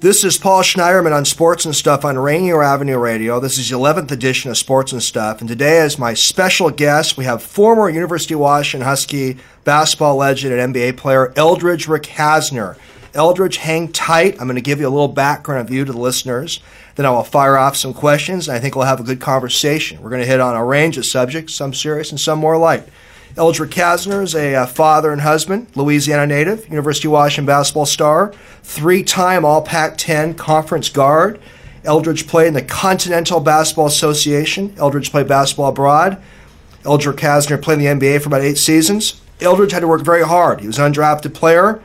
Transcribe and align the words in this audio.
This 0.00 0.24
is 0.24 0.38
Paul 0.38 0.62
Schneiderman 0.62 1.14
on 1.14 1.26
Sports 1.26 1.66
and 1.66 1.76
Stuff 1.76 2.06
on 2.06 2.18
Rainier 2.18 2.62
Avenue 2.62 2.96
Radio. 2.96 3.38
This 3.38 3.58
is 3.58 3.68
the 3.68 3.76
11th 3.76 4.10
edition 4.10 4.50
of 4.50 4.56
Sports 4.56 4.92
and 4.92 5.02
Stuff. 5.02 5.40
And 5.40 5.48
today, 5.48 5.76
as 5.80 5.98
my 5.98 6.14
special 6.14 6.70
guest, 6.70 7.18
we 7.18 7.26
have 7.26 7.42
former 7.42 7.90
University 7.90 8.32
of 8.32 8.40
Washington 8.40 8.88
Husky 8.88 9.36
basketball 9.64 10.16
legend 10.16 10.54
and 10.54 10.74
NBA 10.74 10.96
player 10.96 11.34
Eldridge 11.36 11.86
Recasner. 11.86 12.78
Eldridge, 13.12 13.58
hang 13.58 13.92
tight. 13.92 14.40
I'm 14.40 14.46
going 14.46 14.54
to 14.54 14.62
give 14.62 14.80
you 14.80 14.88
a 14.88 14.88
little 14.88 15.06
background 15.06 15.60
of 15.60 15.68
view 15.68 15.84
to 15.84 15.92
the 15.92 15.98
listeners. 15.98 16.60
Then 16.94 17.04
I 17.04 17.10
will 17.10 17.22
fire 17.22 17.58
off 17.58 17.76
some 17.76 17.92
questions, 17.92 18.48
and 18.48 18.56
I 18.56 18.58
think 18.58 18.74
we'll 18.74 18.86
have 18.86 19.00
a 19.00 19.04
good 19.04 19.20
conversation. 19.20 20.00
We're 20.00 20.08
going 20.08 20.22
to 20.22 20.26
hit 20.26 20.40
on 20.40 20.56
a 20.56 20.64
range 20.64 20.96
of 20.96 21.04
subjects, 21.04 21.52
some 21.52 21.74
serious 21.74 22.10
and 22.10 22.18
some 22.18 22.38
more 22.38 22.56
light. 22.56 22.88
Eldridge 23.36 23.70
Recasner 23.70 24.22
is 24.24 24.34
a 24.34 24.54
uh, 24.56 24.66
father 24.66 25.12
and 25.12 25.20
husband, 25.20 25.68
Louisiana 25.76 26.26
native, 26.26 26.68
University 26.68 27.06
of 27.06 27.12
Washington 27.12 27.46
basketball 27.46 27.86
star, 27.86 28.32
three 28.62 29.04
time 29.04 29.44
All 29.44 29.62
Pac 29.62 29.96
10 29.96 30.34
conference 30.34 30.88
guard. 30.88 31.40
Eldridge 31.84 32.26
played 32.26 32.48
in 32.48 32.54
the 32.54 32.62
Continental 32.62 33.40
Basketball 33.40 33.86
Association. 33.86 34.74
Eldridge 34.78 35.10
played 35.10 35.28
basketball 35.28 35.68
abroad. 35.68 36.20
Eldridge 36.84 37.16
Recasner 37.16 37.60
played 37.62 37.80
in 37.80 37.98
the 37.98 38.06
NBA 38.06 38.20
for 38.20 38.28
about 38.28 38.42
eight 38.42 38.58
seasons. 38.58 39.20
Eldridge 39.40 39.72
had 39.72 39.80
to 39.80 39.88
work 39.88 40.02
very 40.02 40.24
hard. 40.24 40.60
He 40.60 40.66
was 40.66 40.78
an 40.78 40.92
undrafted 40.92 41.32
player, 41.32 41.80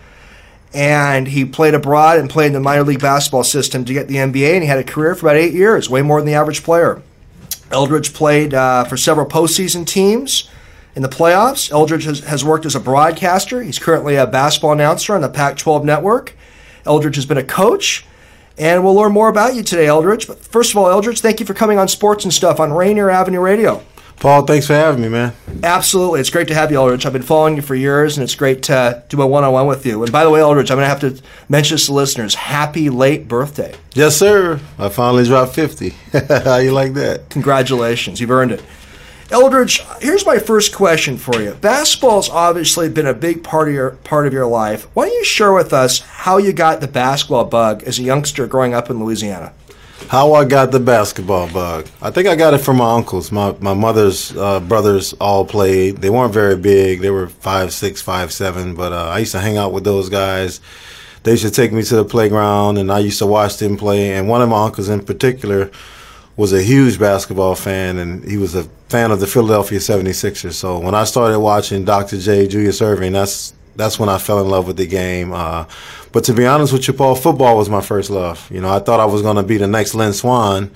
and 0.73 1.27
he 1.27 1.45
played 1.45 1.73
abroad 1.73 2.17
and 2.17 2.29
played 2.29 2.47
in 2.47 2.53
the 2.53 2.59
minor 2.59 2.83
league 2.83 2.99
basketball 3.01 3.43
system 3.43 3.85
to 3.85 3.93
get 3.93 4.07
the 4.07 4.15
NBA, 4.15 4.53
and 4.53 4.63
he 4.63 4.67
had 4.67 4.79
a 4.79 4.83
career 4.83 5.15
for 5.15 5.27
about 5.27 5.37
eight 5.37 5.53
years, 5.53 5.89
way 5.89 6.01
more 6.01 6.19
than 6.19 6.27
the 6.27 6.33
average 6.33 6.63
player. 6.63 7.01
Eldridge 7.71 8.13
played 8.13 8.53
uh, 8.53 8.83
for 8.83 8.97
several 8.97 9.25
postseason 9.25 9.85
teams 9.85 10.49
in 10.95 11.01
the 11.01 11.09
playoffs. 11.09 11.71
Eldridge 11.71 12.05
has, 12.05 12.21
has 12.21 12.43
worked 12.43 12.65
as 12.65 12.75
a 12.75 12.79
broadcaster. 12.79 13.61
He's 13.61 13.79
currently 13.79 14.15
a 14.15 14.25
basketball 14.25 14.71
announcer 14.71 15.13
on 15.13 15.21
the 15.21 15.29
Pac 15.29 15.57
12 15.57 15.85
network. 15.85 16.35
Eldridge 16.85 17.15
has 17.15 17.25
been 17.25 17.37
a 17.37 17.43
coach. 17.43 18.05
And 18.57 18.85
we'll 18.85 18.95
learn 18.95 19.11
more 19.11 19.27
about 19.27 19.53
you 19.53 19.63
today, 19.63 19.87
Eldridge. 19.87 20.27
But 20.27 20.39
first 20.39 20.71
of 20.71 20.77
all, 20.77 20.89
Eldridge, 20.89 21.19
thank 21.19 21.41
you 21.41 21.45
for 21.45 21.53
coming 21.53 21.77
on 21.77 21.89
Sports 21.89 22.23
and 22.23 22.33
Stuff 22.33 22.59
on 22.59 22.71
Rainier 22.71 23.09
Avenue 23.09 23.41
Radio. 23.41 23.83
Paul, 24.19 24.45
thanks 24.45 24.65
for 24.65 24.73
having 24.73 25.01
me, 25.01 25.09
man. 25.09 25.33
Absolutely. 25.61 26.21
It's 26.21 26.29
great 26.29 26.47
to 26.47 26.55
have 26.55 26.71
you, 26.71 26.77
Eldridge. 26.77 27.05
I've 27.05 27.11
been 27.11 27.21
following 27.21 27.57
you 27.57 27.61
for 27.61 27.75
years, 27.75 28.17
and 28.17 28.23
it's 28.23 28.33
great 28.33 28.63
to 28.63 29.03
do 29.09 29.21
a 29.21 29.27
one 29.27 29.43
on 29.43 29.51
one 29.51 29.67
with 29.67 29.85
you. 29.85 30.01
And 30.03 30.11
by 30.11 30.23
the 30.23 30.29
way, 30.29 30.39
Eldridge, 30.39 30.71
I'm 30.71 30.77
going 30.77 30.85
to 30.85 30.89
have 30.89 31.17
to 31.17 31.21
mention 31.49 31.75
this 31.75 31.87
to 31.87 31.93
listeners. 31.93 32.33
Happy 32.33 32.89
late 32.89 33.27
birthday. 33.27 33.75
Yes, 33.93 34.15
sir. 34.15 34.61
I 34.79 34.87
finally 34.87 35.25
dropped 35.25 35.53
50. 35.53 35.89
How 36.45 36.57
you 36.57 36.71
like 36.71 36.93
that? 36.93 37.29
Congratulations. 37.29 38.21
You've 38.21 38.31
earned 38.31 38.53
it. 38.53 38.63
Eldridge, 39.31 39.81
here's 40.01 40.25
my 40.25 40.37
first 40.37 40.73
question 40.75 41.17
for 41.17 41.41
you. 41.41 41.55
Basketball's 41.55 42.29
obviously 42.29 42.89
been 42.89 43.07
a 43.07 43.13
big 43.13 43.43
part 43.43 43.67
of 43.67 43.73
your 43.73 43.91
part 43.91 44.27
of 44.27 44.33
your 44.33 44.45
life. 44.45 44.87
Why 44.93 45.07
don't 45.07 45.15
you 45.15 45.25
share 45.25 45.51
with 45.51 45.73
us 45.73 45.99
how 45.99 46.37
you 46.37 46.53
got 46.53 46.79
the 46.79 46.87
basketball 46.87 47.45
bug 47.45 47.81
as 47.83 47.97
a 47.97 48.03
youngster 48.03 48.45
growing 48.45 48.75
up 48.75 48.91
in 48.91 49.03
Louisiana? 49.03 49.51
How 50.09 50.33
I 50.33 50.45
got 50.45 50.71
the 50.71 50.79
basketball 50.79 51.51
bug? 51.51 51.87
I 52.03 52.11
think 52.11 52.27
I 52.27 52.35
got 52.35 52.53
it 52.53 52.59
from 52.59 52.77
my 52.77 52.93
uncles. 52.93 53.31
My 53.31 53.55
my 53.59 53.73
mother's 53.73 54.35
uh, 54.37 54.59
brothers 54.59 55.13
all 55.13 55.43
played. 55.43 55.97
They 55.97 56.11
weren't 56.11 56.33
very 56.33 56.55
big. 56.55 57.01
They 57.01 57.09
were 57.09 57.27
five 57.27 57.73
six, 57.73 58.03
five 58.03 58.31
seven. 58.31 58.75
But 58.75 58.93
uh, 58.93 59.07
I 59.07 59.19
used 59.19 59.31
to 59.31 59.39
hang 59.39 59.57
out 59.57 59.73
with 59.73 59.83
those 59.83 60.07
guys. 60.07 60.61
They 61.23 61.31
used 61.31 61.43
to 61.45 61.51
take 61.51 61.73
me 61.73 61.81
to 61.81 61.95
the 61.95 62.05
playground, 62.05 62.77
and 62.77 62.91
I 62.91 62.99
used 62.99 63.17
to 63.17 63.25
watch 63.25 63.57
them 63.57 63.75
play. 63.75 64.13
And 64.13 64.29
one 64.29 64.43
of 64.43 64.49
my 64.49 64.65
uncles 64.65 64.89
in 64.89 65.03
particular 65.03 65.71
was 66.37 66.53
a 66.53 66.61
huge 66.61 66.99
basketball 66.99 67.55
fan, 67.55 67.97
and 67.97 68.23
he 68.23 68.37
was 68.37 68.53
a 68.53 68.67
fan 68.89 69.11
of 69.11 69.19
the 69.19 69.27
Philadelphia 69.27 69.79
76ers. 69.79 70.53
So 70.53 70.79
when 70.79 70.95
I 70.95 71.03
started 71.03 71.39
watching 71.39 71.85
Dr. 71.85 72.19
J, 72.19 72.47
Julius 72.47 72.81
Erving, 72.81 73.13
that's 73.13 73.53
that's 73.75 73.99
when 73.99 74.07
I 74.07 74.17
fell 74.17 74.39
in 74.39 74.49
love 74.49 74.67
with 74.67 74.77
the 74.77 74.87
game. 74.87 75.33
Uh, 75.33 75.65
but 76.13 76.23
to 76.25 76.33
be 76.33 76.45
honest 76.45 76.71
with 76.71 76.87
you, 76.87 76.93
Paul, 76.93 77.15
football 77.15 77.57
was 77.57 77.69
my 77.69 77.81
first 77.81 78.09
love. 78.09 78.49
You 78.49 78.61
know, 78.61 78.73
I 78.73 78.79
thought 78.79 79.01
I 79.01 79.05
was 79.05 79.21
going 79.21 79.35
to 79.35 79.43
be 79.43 79.57
the 79.57 79.67
next 79.67 79.95
Lynn 79.95 80.13
Swann. 80.13 80.71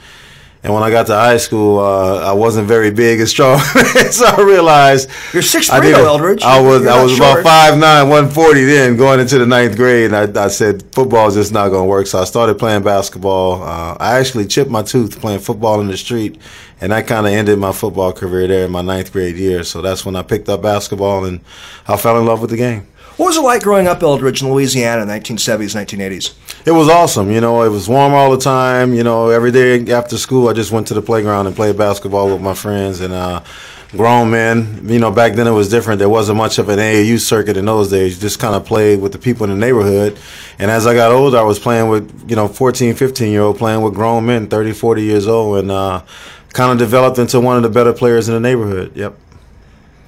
And 0.61 0.73
when 0.73 0.83
I 0.83 0.89
got 0.91 1.07
to 1.07 1.13
high 1.15 1.37
school, 1.37 1.79
uh, 1.79 2.19
I 2.19 2.33
wasn't 2.33 2.67
very 2.67 2.91
big 2.91 3.21
and 3.21 3.29
strong, 3.29 3.59
so 4.11 4.25
I 4.25 4.41
realized 4.41 5.09
you're 5.31 5.41
six 5.41 5.69
three, 5.69 5.93
Eldridge. 5.93 6.41
I 6.43 6.59
was 6.59 6.81
you're 6.83 6.91
I 6.91 7.01
was 7.01 7.15
short. 7.15 7.39
about 7.39 7.43
five 7.43 7.77
nine, 7.77 8.09
one 8.09 8.29
forty 8.29 8.65
then, 8.65 8.97
going 8.97 9.21
into 9.21 9.37
the 9.37 9.45
ninth 9.45 9.77
grade, 9.77 10.11
and 10.11 10.37
I, 10.37 10.45
I 10.45 10.47
said 10.49 10.83
football 10.93 11.29
is 11.29 11.35
just 11.35 11.53
not 11.53 11.69
going 11.69 11.85
to 11.85 11.89
work. 11.89 12.07
So 12.07 12.19
I 12.19 12.25
started 12.25 12.59
playing 12.59 12.83
basketball. 12.83 13.63
Uh, 13.63 13.95
I 14.01 14.19
actually 14.19 14.47
chipped 14.47 14.69
my 14.69 14.83
tooth 14.83 15.21
playing 15.21 15.39
football 15.39 15.79
in 15.79 15.87
the 15.87 15.95
street, 15.95 16.37
and 16.81 16.91
that 16.91 17.07
kind 17.07 17.25
of 17.25 17.31
ended 17.31 17.57
my 17.57 17.71
football 17.71 18.11
career 18.11 18.45
there 18.45 18.65
in 18.65 18.71
my 18.71 18.81
ninth 18.81 19.13
grade 19.13 19.37
year. 19.37 19.63
So 19.63 19.81
that's 19.81 20.05
when 20.05 20.17
I 20.17 20.23
picked 20.23 20.49
up 20.49 20.61
basketball, 20.61 21.23
and 21.23 21.39
I 21.87 21.95
fell 21.95 22.19
in 22.19 22.25
love 22.25 22.41
with 22.41 22.49
the 22.49 22.57
game. 22.57 22.85
What 23.15 23.27
was 23.27 23.37
it 23.37 23.41
like 23.41 23.63
growing 23.63 23.87
up, 23.87 24.01
Eldridge, 24.01 24.41
in 24.41 24.49
Louisiana 24.49 25.01
in 25.01 25.07
the 25.07 25.13
1970s, 25.13 25.75
1980s? 25.75 26.33
It 26.65 26.71
was 26.71 26.89
awesome. 26.89 27.31
You 27.31 27.39
know, 27.39 27.63
it 27.63 27.69
was 27.69 27.87
warm 27.87 28.13
all 28.13 28.31
the 28.31 28.41
time. 28.41 28.93
You 28.93 29.03
know, 29.03 29.29
every 29.29 29.51
day 29.51 29.91
after 29.91 30.17
school, 30.17 30.49
I 30.49 30.53
just 30.53 30.71
went 30.71 30.87
to 30.87 30.93
the 30.93 31.01
playground 31.01 31.47
and 31.47 31.55
played 31.55 31.77
basketball 31.77 32.27
with 32.31 32.41
my 32.41 32.53
friends 32.53 32.99
and 32.99 33.13
uh, 33.13 33.43
grown 33.91 34.31
men. 34.31 34.81
You 34.83 34.99
know, 34.99 35.09
back 35.09 35.33
then 35.33 35.47
it 35.47 35.51
was 35.51 35.69
different. 35.69 35.99
There 35.99 36.09
wasn't 36.09 36.37
much 36.37 36.57
of 36.59 36.67
an 36.67 36.77
AAU 36.77 37.19
circuit 37.19 37.55
in 37.55 37.65
those 37.65 37.89
days. 37.89 38.15
You 38.15 38.21
just 38.21 38.39
kind 38.39 38.55
of 38.55 38.65
played 38.65 38.99
with 38.99 39.13
the 39.13 39.19
people 39.19 39.45
in 39.45 39.51
the 39.51 39.55
neighborhood. 39.55 40.19
And 40.59 40.69
as 40.69 40.85
I 40.85 40.93
got 40.93 41.11
older, 41.11 41.37
I 41.37 41.43
was 41.43 41.59
playing 41.59 41.87
with, 41.87 42.29
you 42.29 42.35
know, 42.35 42.49
14, 42.49 42.93
15 42.93 43.31
year 43.31 43.41
old, 43.41 43.57
playing 43.57 43.81
with 43.81 43.93
grown 43.93 44.25
men, 44.25 44.47
30, 44.47 44.73
40 44.73 45.01
years 45.01 45.27
old, 45.27 45.59
and 45.59 45.71
uh, 45.71 46.03
kind 46.51 46.73
of 46.73 46.77
developed 46.77 47.17
into 47.19 47.39
one 47.39 47.55
of 47.55 47.63
the 47.63 47.69
better 47.69 47.93
players 47.93 48.27
in 48.27 48.33
the 48.33 48.39
neighborhood. 48.41 48.91
Yep. 48.95 49.17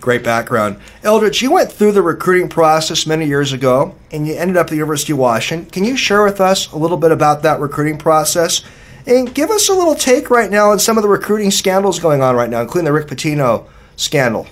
Great 0.01 0.23
background. 0.23 0.81
Eldridge, 1.03 1.43
you 1.43 1.51
went 1.51 1.71
through 1.71 1.91
the 1.91 2.01
recruiting 2.01 2.49
process 2.49 3.05
many 3.05 3.27
years 3.27 3.53
ago 3.53 3.95
and 4.11 4.27
you 4.27 4.33
ended 4.33 4.57
up 4.57 4.65
at 4.65 4.69
the 4.71 4.75
University 4.75 5.13
of 5.13 5.19
Washington. 5.19 5.69
Can 5.69 5.83
you 5.83 5.95
share 5.95 6.23
with 6.23 6.41
us 6.41 6.71
a 6.71 6.77
little 6.77 6.97
bit 6.97 7.11
about 7.11 7.43
that 7.43 7.59
recruiting 7.59 7.99
process? 7.99 8.63
And 9.05 9.33
give 9.33 9.51
us 9.51 9.69
a 9.69 9.73
little 9.73 9.95
take 9.95 10.31
right 10.31 10.49
now 10.49 10.71
on 10.71 10.79
some 10.79 10.97
of 10.97 11.03
the 11.03 11.09
recruiting 11.09 11.51
scandals 11.51 11.99
going 11.99 12.21
on 12.21 12.35
right 12.35 12.49
now, 12.49 12.61
including 12.61 12.85
the 12.85 12.93
Rick 12.93 13.07
Pitino 13.07 13.67
scandal. 13.95 14.47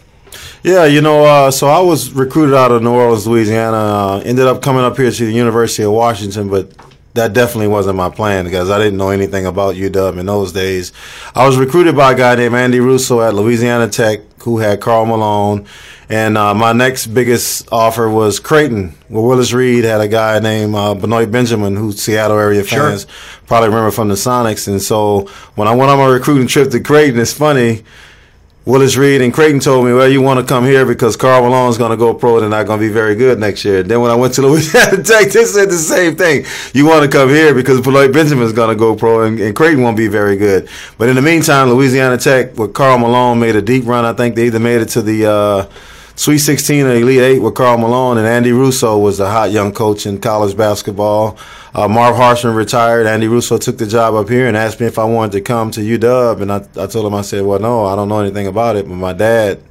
Yeah, 0.62 0.86
you 0.86 1.02
know, 1.02 1.26
uh, 1.26 1.52
so 1.52 1.68
I 1.68 1.80
was 1.80 2.12
recruited 2.12 2.54
out 2.54 2.72
of 2.72 2.84
New 2.84 2.92
Orleans, 2.92 3.26
Louisiana. 3.26 3.78
Uh, 3.78 4.22
ended 4.24 4.46
up 4.46 4.62
coming 4.62 4.84
up 4.84 4.98
here 4.98 5.10
to 5.10 5.26
the 5.26 5.32
University 5.32 5.84
of 5.84 5.92
Washington, 5.92 6.50
but 6.50 6.72
that 7.14 7.34
definitely 7.34 7.68
wasn't 7.68 7.98
my 7.98 8.10
plan 8.10 8.46
because 8.46 8.70
I 8.70 8.78
didn't 8.78 8.98
know 8.98 9.10
anything 9.10 9.46
about 9.46 9.76
UW 9.76 10.18
in 10.18 10.26
those 10.26 10.52
days. 10.52 10.92
I 11.36 11.46
was 11.46 11.58
recruited 11.58 11.96
by 11.96 12.14
a 12.14 12.16
guy 12.16 12.36
named 12.36 12.56
Andy 12.56 12.80
Russo 12.80 13.22
at 13.22 13.34
Louisiana 13.34 13.88
Tech 13.88 14.22
who 14.44 14.60
had 14.60 14.80
Karl 14.80 15.06
Malone. 15.06 15.66
And 16.08 16.38
uh, 16.38 16.56
my 16.56 16.74
next 16.74 17.08
biggest 17.08 17.72
offer 17.72 18.10
was 18.10 18.40
Creighton, 18.40 18.96
where 19.10 19.24
Willis 19.24 19.54
Reed 19.54 19.84
had 19.84 20.02
a 20.02 20.08
guy 20.08 20.40
named 20.40 20.74
uh, 20.74 20.96
Benoit 20.96 21.30
Benjamin, 21.30 21.76
who 21.76 21.92
Seattle 21.92 22.40
area 22.40 22.64
fans 22.64 23.02
sure. 23.02 23.12
probably 23.46 23.70
remember 23.70 23.92
from 23.92 24.08
the 24.08 24.16
Sonics. 24.16 24.68
And 24.68 24.82
so 24.82 25.28
when 25.56 25.68
I 25.68 25.76
went 25.76 25.92
on 25.92 26.00
my 26.00 26.08
recruiting 26.08 26.48
trip 26.48 26.72
to 26.72 26.80
Creighton, 26.80 27.20
it's 27.20 27.34
funny– 27.34 27.84
Willis 28.66 28.98
Reed 28.98 29.22
and 29.22 29.34
Creighton 29.34 29.60
told 29.60 29.86
me, 29.86 29.94
well, 29.94 30.08
you 30.08 30.22
want 30.22 30.40
to 30.40 30.46
come 30.46 30.66
here 30.66 30.86
because 30.86 31.16
Karl 31.16 31.44
Malone's 31.44 31.78
going 31.78 31.92
to 31.92 31.98
go 31.98 32.14
pro 32.14 32.36
and 32.36 32.44
they're 32.44 32.50
not 32.50 32.68
going 32.68 32.80
to 32.80 32.86
be 32.86 32.92
very 32.92 33.16
good 33.16 33.40
next 33.40 33.64
year. 33.64 33.84
Then 33.84 34.02
when 34.02 34.12
I 34.12 34.16
went 34.16 34.34
to 34.36 34.42
Louisiana 34.42 35.02
Tech, 35.04 35.32
they 35.32 35.46
said 35.46 35.70
the 35.70 35.78
same 35.78 36.16
thing. 36.16 36.46
You 36.74 36.86
want 36.86 37.04
to 37.04 37.10
come 37.10 37.30
here 37.30 37.56
because 37.56 37.82
Benoit 37.82 38.12
Benjamin's 38.12 38.54
going 38.54 38.70
to 38.70 38.76
go 38.76 38.96
pro 38.96 39.24
and, 39.24 39.40
and, 39.40 39.56
Creighton 39.56 39.82
won't 39.82 39.98
be 39.98 40.08
very 40.08 40.36
good. 40.36 40.68
But 40.98 41.10
in 41.10 41.16
the 41.16 41.22
meantime, 41.22 41.70
Louisiana 41.70 42.18
Tech 42.18 42.58
with 42.58 42.74
Karl 42.74 43.00
Malone 43.00 43.40
made 43.40 43.56
a 43.56 43.62
deep 43.62 43.86
run. 43.86 44.04
I 44.06 44.14
think 44.14 44.36
they 44.36 44.48
either 44.48 44.60
made 44.60 44.82
it 44.82 44.90
to 44.90 45.02
the 45.02 45.26
uh, 45.26 45.70
Sweet 46.20 46.40
16 46.40 46.86
or 46.86 46.96
Elite 46.96 47.22
8 47.22 47.40
with 47.40 47.56
Karl 47.56 47.78
Malone, 47.78 48.18
and 48.18 48.28
Andy 48.28 48.52
Russo 48.52 48.98
was 48.98 49.22
a 49.22 49.32
hot 49.32 49.54
young 49.54 49.72
coach 49.72 50.06
in 50.06 50.20
college 50.20 50.58
basketball. 50.58 51.38
Uh, 51.74 51.88
Marv 51.88 52.18
Harshman 52.18 52.58
retired. 52.58 53.08
Andy 53.08 53.30
Russo 53.30 53.58
took 53.58 53.78
the 53.78 53.88
job 53.88 54.16
up 54.16 54.28
here 54.28 54.46
and 54.46 54.58
asked 54.58 54.82
me 54.82 54.86
if 54.86 55.00
I 55.00 55.06
wanted 55.06 55.32
to 55.32 55.40
come 55.40 55.72
to 55.72 55.80
UW, 55.80 56.42
and 56.42 56.52
I, 56.52 56.58
I 56.76 56.88
told 56.88 57.06
him, 57.06 57.14
I 57.14 57.22
said, 57.22 57.46
well, 57.46 57.60
no, 57.60 57.86
I 57.86 57.96
don't 57.96 58.10
know 58.10 58.20
anything 58.20 58.48
about 58.48 58.76
it, 58.76 58.86
but 58.86 58.96
my 58.96 59.14
dad 59.14 59.62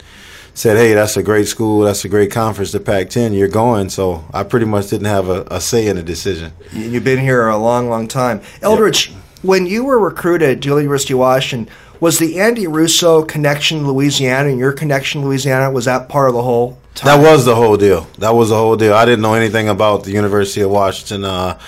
said, 0.55 0.79
hey, 0.79 0.95
that's 0.95 1.19
a 1.19 1.23
great 1.23 1.49
school, 1.49 1.83
that's 1.83 2.07
a 2.07 2.09
great 2.09 2.31
conference, 2.31 2.73
the 2.73 2.81
Pac-10, 2.81 3.37
you're 3.37 3.47
going. 3.49 3.91
So 3.91 4.25
I 4.33 4.43
pretty 4.43 4.65
much 4.65 4.89
didn't 4.89 5.09
have 5.09 5.29
a, 5.29 5.43
a 5.51 5.61
say 5.61 5.87
in 5.87 5.97
the 5.97 6.03
decision. 6.03 6.55
You've 6.73 7.05
been 7.05 7.19
here 7.19 7.47
a 7.49 7.59
long, 7.59 7.91
long 7.91 8.09
time. 8.09 8.41
Eldridge, 8.63 9.11
yep. 9.11 9.19
When 9.43 9.67
you 9.67 9.85
were 9.85 9.99
recruited 9.99 10.63
to 10.63 10.71
the 10.71 10.77
University 10.77 11.13
of 11.13 11.21
Washington, 11.21 11.73
was 12.01 12.19
the 12.19 12.41
Andy 12.41 12.67
Russo 12.67 13.23
connection 13.23 13.87
Louisiana 13.87 14.49
and 14.49 14.59
your 14.59 14.73
connection 14.73 15.25
Louisiana 15.25 15.71
was 15.71 15.85
that 15.85 16.09
part 16.09 16.29
of 16.29 16.35
the 16.35 16.43
whole? 16.43 16.79
Time? 16.95 17.21
That 17.21 17.31
was 17.31 17.45
the 17.45 17.55
whole 17.55 17.77
deal. 17.77 18.09
That 18.19 18.35
was 18.35 18.49
the 18.49 18.57
whole 18.57 18.77
deal. 18.77 18.95
I 18.95 19.05
didn't 19.05 19.23
know 19.23 19.35
anything 19.35 19.69
about 19.69 20.03
the 20.03 20.11
University 20.11 20.63
of 20.63 20.71
Washington. 20.71 21.25
Uh, 21.25 21.59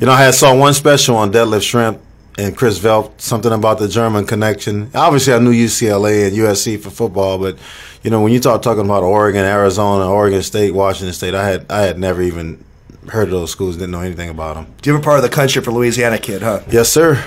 you 0.00 0.06
know, 0.06 0.12
I 0.12 0.22
had 0.22 0.34
saw 0.34 0.56
one 0.56 0.74
special 0.74 1.16
on 1.16 1.32
Detlef 1.32 1.60
Schrempf 1.60 2.00
and 2.36 2.56
Chris 2.56 2.80
Welp, 2.80 3.20
something 3.20 3.52
about 3.52 3.78
the 3.78 3.86
German 3.86 4.26
connection. 4.26 4.90
Obviously, 4.94 5.32
I 5.32 5.38
knew 5.38 5.52
UCLA 5.52 6.26
and 6.26 6.36
USC 6.36 6.80
for 6.80 6.90
football, 6.90 7.38
but 7.38 7.58
you 8.02 8.10
know, 8.10 8.20
when 8.22 8.32
you 8.32 8.40
talk 8.40 8.62
talking 8.62 8.84
about 8.84 9.02
Oregon, 9.04 9.44
Arizona, 9.44 10.10
Oregon 10.10 10.42
State, 10.42 10.72
Washington 10.72 11.12
State, 11.12 11.34
I 11.34 11.48
had 11.48 11.66
I 11.70 11.82
had 11.82 11.98
never 11.98 12.22
even 12.22 12.64
heard 13.08 13.24
of 13.24 13.30
those 13.30 13.50
schools, 13.50 13.76
didn't 13.76 13.92
know 13.92 14.00
anything 14.00 14.30
about 14.30 14.54
them. 14.54 14.66
You 14.66 14.82
Different 14.82 15.04
part 15.04 15.18
of 15.18 15.22
the 15.22 15.28
country 15.28 15.62
for 15.62 15.72
Louisiana 15.72 16.18
kid, 16.18 16.42
huh? 16.42 16.60
Yes, 16.70 16.88
sir. 16.88 17.24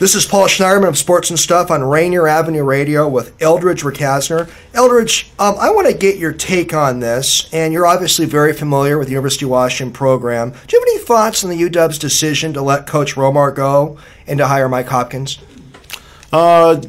This 0.00 0.16
is 0.16 0.26
Paul 0.26 0.46
Schneiderman 0.48 0.88
of 0.88 0.98
Sports 0.98 1.30
and 1.30 1.38
Stuff 1.38 1.70
on 1.70 1.84
Rainier 1.84 2.26
Avenue 2.26 2.64
Radio 2.64 3.08
with 3.08 3.40
Eldridge 3.40 3.84
Recasner. 3.84 4.50
Eldridge, 4.74 5.30
um, 5.38 5.54
I 5.58 5.70
want 5.70 5.86
to 5.86 5.94
get 5.94 6.18
your 6.18 6.32
take 6.32 6.74
on 6.74 6.98
this, 6.98 7.48
and 7.54 7.72
you're 7.72 7.86
obviously 7.86 8.26
very 8.26 8.52
familiar 8.52 8.98
with 8.98 9.06
the 9.06 9.12
University 9.12 9.44
of 9.44 9.52
Washington 9.52 9.92
program. 9.92 10.50
Do 10.50 10.76
you 10.76 10.80
have 10.80 10.88
any 10.88 10.98
thoughts 10.98 11.44
on 11.44 11.50
the 11.50 11.56
UW's 11.56 11.98
decision 11.98 12.52
to 12.54 12.60
let 12.60 12.88
Coach 12.88 13.14
Romar 13.14 13.54
go 13.54 13.96
and 14.26 14.36
to 14.38 14.48
hire 14.48 14.68
Mike 14.68 14.88
Hopkins? 14.88 15.38
Uh, 16.32 16.82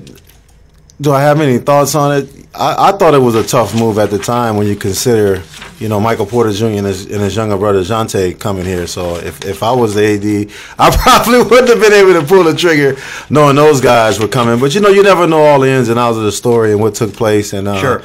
do 1.00 1.12
I 1.12 1.21
have 1.21 1.42
any 1.42 1.57
thoughts 1.57 1.95
on 1.95 2.18
it? 2.18 2.30
I, 2.53 2.89
I, 2.89 2.97
thought 2.97 3.13
it 3.13 3.19
was 3.19 3.36
a 3.36 3.45
tough 3.45 3.77
move 3.77 3.97
at 3.97 4.09
the 4.09 4.18
time 4.18 4.56
when 4.56 4.65
you 4.65 4.77
consider, 4.77 5.44
you 5.77 5.89
know, 5.89 6.00
Michael 6.00 6.25
Porter 6.25 6.53
Jr. 6.53 6.65
and 6.65 6.86
his, 6.86 7.03
and 7.06 7.21
his 7.21 7.36
younger 7.36 7.57
brother 7.57 7.81
Jontay 7.81 8.39
coming 8.39 8.63
here. 8.63 8.88
So 8.88 9.18
if, 9.18 9.44
if 9.44 9.62
I 9.62 9.74
was 9.74 9.94
the 9.94 10.06
AD, 10.06 10.51
I 10.80 10.95
probably 10.95 11.39
wouldn't 11.39 11.68
have 11.68 11.81
been 11.81 11.94
able 11.94 12.19
to 12.19 12.25
pull 12.25 12.44
the 12.44 12.56
trigger 12.56 13.00
knowing 13.30 13.57
those 13.57 13.81
guys 13.81 14.19
were 14.19 14.30
coming. 14.30 14.59
But 14.59 14.74
you 14.74 14.80
know, 14.80 14.89
you 14.89 15.03
never 15.03 15.27
know 15.27 15.44
all 15.44 15.59
the 15.59 15.69
ins 15.69 15.89
and 15.89 16.00
outs 16.00 16.18
of 16.18 16.24
the 16.24 16.31
story 16.31 16.71
and 16.71 16.80
what 16.80 16.95
took 16.95 17.13
place. 17.13 17.51
And 17.53 17.68
uh, 17.68 17.80
sure. 17.80 18.00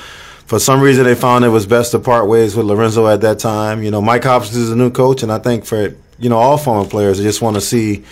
For 0.46 0.58
some 0.58 0.80
reason, 0.80 1.04
they 1.04 1.14
found 1.14 1.44
it 1.44 1.48
was 1.48 1.64
best 1.64 1.92
to 1.92 2.00
part 2.00 2.26
ways 2.26 2.56
with 2.56 2.66
Lorenzo 2.66 3.06
at 3.06 3.20
that 3.20 3.38
time. 3.38 3.84
You 3.84 3.92
know, 3.92 4.00
Mike 4.00 4.24
Hopkins 4.24 4.56
is 4.56 4.72
a 4.72 4.76
new 4.76 4.90
coach, 4.90 5.22
and 5.22 5.30
I 5.30 5.38
think 5.38 5.64
for 5.64 5.94
you 6.18 6.28
know 6.28 6.38
all 6.38 6.58
former 6.58 6.88
players, 6.88 7.18
they 7.18 7.24
just 7.24 7.40
want 7.40 7.54
to 7.54 7.60
see 7.60 8.04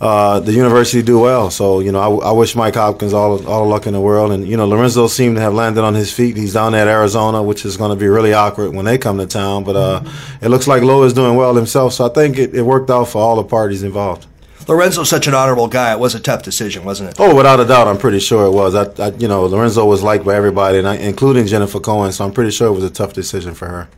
uh, 0.00 0.38
the 0.40 0.52
university 0.52 1.02
do 1.02 1.18
well. 1.18 1.50
So 1.50 1.80
you 1.80 1.90
know, 1.90 2.20
I, 2.20 2.28
I, 2.28 2.32
wish 2.32 2.54
Mike 2.54 2.74
Hopkins 2.74 3.12
all 3.12 3.44
all 3.46 3.64
the 3.64 3.70
luck 3.70 3.86
in 3.86 3.92
the 3.92 4.00
world. 4.00 4.30
And 4.30 4.46
you 4.46 4.56
know, 4.56 4.66
Lorenzo 4.66 5.08
seemed 5.08 5.36
to 5.36 5.42
have 5.42 5.54
landed 5.54 5.82
on 5.82 5.94
his 5.94 6.12
feet. 6.12 6.36
He's 6.36 6.52
down 6.52 6.74
at 6.74 6.86
Arizona, 6.86 7.42
which 7.42 7.64
is 7.64 7.76
going 7.76 7.90
to 7.90 7.96
be 7.96 8.06
really 8.06 8.32
awkward 8.32 8.74
when 8.74 8.84
they 8.84 8.96
come 8.96 9.18
to 9.18 9.26
town. 9.26 9.64
But 9.64 9.76
uh, 9.76 10.00
mm-hmm. 10.00 10.44
it 10.44 10.48
looks 10.50 10.68
like 10.68 10.82
Lowe 10.82 11.02
is 11.02 11.12
doing 11.12 11.36
well 11.36 11.54
himself. 11.54 11.94
So 11.94 12.06
I 12.06 12.10
think 12.10 12.38
it, 12.38 12.54
it 12.54 12.62
worked 12.62 12.90
out 12.90 13.08
for 13.08 13.20
all 13.20 13.36
the 13.36 13.44
parties 13.44 13.82
involved. 13.82 14.26
Lorenzo's 14.68 15.08
such 15.08 15.26
an 15.26 15.34
honorable 15.34 15.66
guy. 15.66 15.92
It 15.92 15.98
was 15.98 16.14
a 16.14 16.20
tough 16.20 16.42
decision, 16.42 16.84
wasn't 16.84 17.10
it? 17.10 17.16
Oh, 17.18 17.34
without 17.34 17.58
a 17.58 17.64
doubt, 17.64 17.88
I'm 17.88 17.96
pretty 17.96 18.20
sure 18.20 18.44
it 18.44 18.50
was. 18.50 18.74
I, 18.74 18.84
I 19.02 19.08
you 19.12 19.26
know, 19.26 19.46
Lorenzo 19.46 19.86
was 19.86 20.02
liked 20.02 20.26
by 20.26 20.34
everybody, 20.34 20.78
and 20.78 20.86
I, 20.86 20.96
including 20.96 21.46
Jennifer 21.46 21.80
Cohen. 21.80 22.12
So 22.12 22.24
I'm 22.24 22.32
pretty 22.32 22.50
sure 22.50 22.68
it 22.68 22.72
was 22.72 22.84
a 22.84 22.90
tough 22.90 23.14
decision 23.14 23.54
for 23.54 23.66
her. 23.66 23.88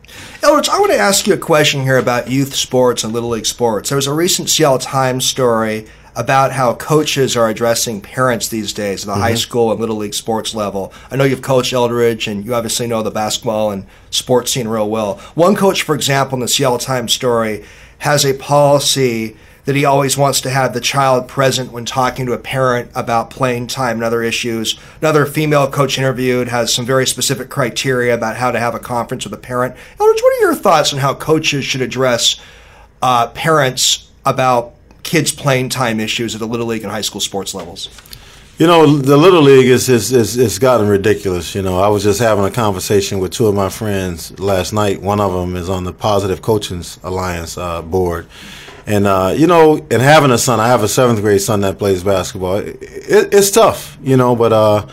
Eldridge, 0.41 0.69
I 0.69 0.79
want 0.79 0.93
to 0.93 0.97
ask 0.97 1.27
you 1.27 1.33
a 1.33 1.37
question 1.37 1.81
here 1.81 1.97
about 1.97 2.29
youth 2.29 2.55
sports 2.55 3.03
and 3.03 3.11
little 3.11 3.29
league 3.29 3.45
sports. 3.45 3.89
There 3.89 3.97
was 3.97 4.07
a 4.07 4.13
recent 4.13 4.49
Seattle 4.49 4.79
Times 4.79 5.25
story 5.25 5.87
about 6.15 6.51
how 6.51 6.73
coaches 6.75 7.37
are 7.37 7.49
addressing 7.49 8.01
parents 8.01 8.47
these 8.47 8.73
days 8.73 9.03
at 9.03 9.07
the 9.07 9.13
mm-hmm. 9.13 9.21
high 9.21 9.35
school 9.35 9.71
and 9.71 9.79
little 9.79 9.97
league 9.97 10.13
sports 10.13 10.55
level. 10.55 10.93
I 11.09 11.15
know 11.15 11.23
you've 11.23 11.41
coached 11.41 11.73
Eldridge 11.73 12.27
and 12.27 12.45
you 12.45 12.53
obviously 12.53 12.87
know 12.87 13.01
the 13.01 13.11
basketball 13.11 13.71
and 13.71 13.85
sports 14.09 14.51
scene 14.51 14.67
real 14.67 14.89
well. 14.89 15.15
One 15.35 15.55
coach, 15.55 15.83
for 15.83 15.95
example, 15.95 16.35
in 16.35 16.41
the 16.41 16.47
Seattle 16.47 16.77
Times 16.77 17.13
story, 17.13 17.65
has 17.99 18.25
a 18.25 18.33
policy 18.33 19.37
that 19.65 19.75
he 19.75 19.85
always 19.85 20.17
wants 20.17 20.41
to 20.41 20.49
have 20.49 20.73
the 20.73 20.81
child 20.81 21.27
present 21.27 21.71
when 21.71 21.85
talking 21.85 22.25
to 22.25 22.33
a 22.33 22.37
parent 22.37 22.91
about 22.95 23.29
playing 23.29 23.67
time 23.67 23.97
and 23.97 24.03
other 24.03 24.23
issues. 24.23 24.79
Another 25.01 25.25
female 25.25 25.69
coach 25.69 25.97
interviewed 25.97 26.47
has 26.47 26.73
some 26.73 26.85
very 26.85 27.05
specific 27.05 27.49
criteria 27.49 28.13
about 28.13 28.37
how 28.37 28.51
to 28.51 28.59
have 28.59 28.75
a 28.75 28.79
conference 28.79 29.23
with 29.23 29.33
a 29.33 29.37
parent. 29.37 29.75
Eldridge, 29.99 30.21
what 30.21 30.37
are 30.37 30.41
your 30.41 30.55
thoughts 30.55 30.93
on 30.93 30.99
how 30.99 31.13
coaches 31.13 31.63
should 31.65 31.81
address 31.81 32.39
uh, 33.01 33.27
parents 33.27 34.09
about 34.25 34.73
kids' 35.03 35.31
playing 35.31 35.69
time 35.69 35.99
issues 35.99 36.35
at 36.35 36.39
the 36.39 36.47
little 36.47 36.67
league 36.67 36.83
and 36.83 36.91
high 36.91 37.01
school 37.01 37.21
sports 37.21 37.53
levels? 37.53 37.89
You 38.57 38.67
know, 38.67 38.95
the 38.95 39.17
little 39.17 39.41
league 39.41 39.65
is 39.65 39.89
is, 39.89 40.11
is 40.11 40.37
is 40.37 40.59
gotten 40.59 40.87
ridiculous. 40.87 41.55
You 41.55 41.63
know, 41.63 41.79
I 41.79 41.87
was 41.87 42.03
just 42.03 42.19
having 42.19 42.45
a 42.45 42.51
conversation 42.51 43.17
with 43.17 43.31
two 43.31 43.47
of 43.47 43.55
my 43.55 43.69
friends 43.69 44.39
last 44.39 44.71
night. 44.71 45.01
One 45.01 45.19
of 45.19 45.33
them 45.33 45.55
is 45.55 45.67
on 45.67 45.83
the 45.83 45.93
Positive 45.93 46.43
Coaching 46.43 46.83
Alliance 47.01 47.57
uh, 47.57 47.81
board, 47.81 48.27
and 48.85 49.07
uh, 49.07 49.33
you 49.35 49.47
know, 49.47 49.77
and 49.77 50.01
having 50.01 50.31
a 50.31 50.37
son, 50.37 50.59
I 50.59 50.67
have 50.67 50.83
a 50.83 50.87
seventh 50.87 51.21
grade 51.21 51.41
son 51.41 51.61
that 51.61 51.77
plays 51.77 52.03
basketball. 52.03 52.57
It, 52.57 52.77
it, 52.81 53.33
it's 53.33 53.51
tough, 53.51 53.97
you 54.01 54.17
know, 54.17 54.35
but. 54.35 54.53
Uh, 54.53 54.87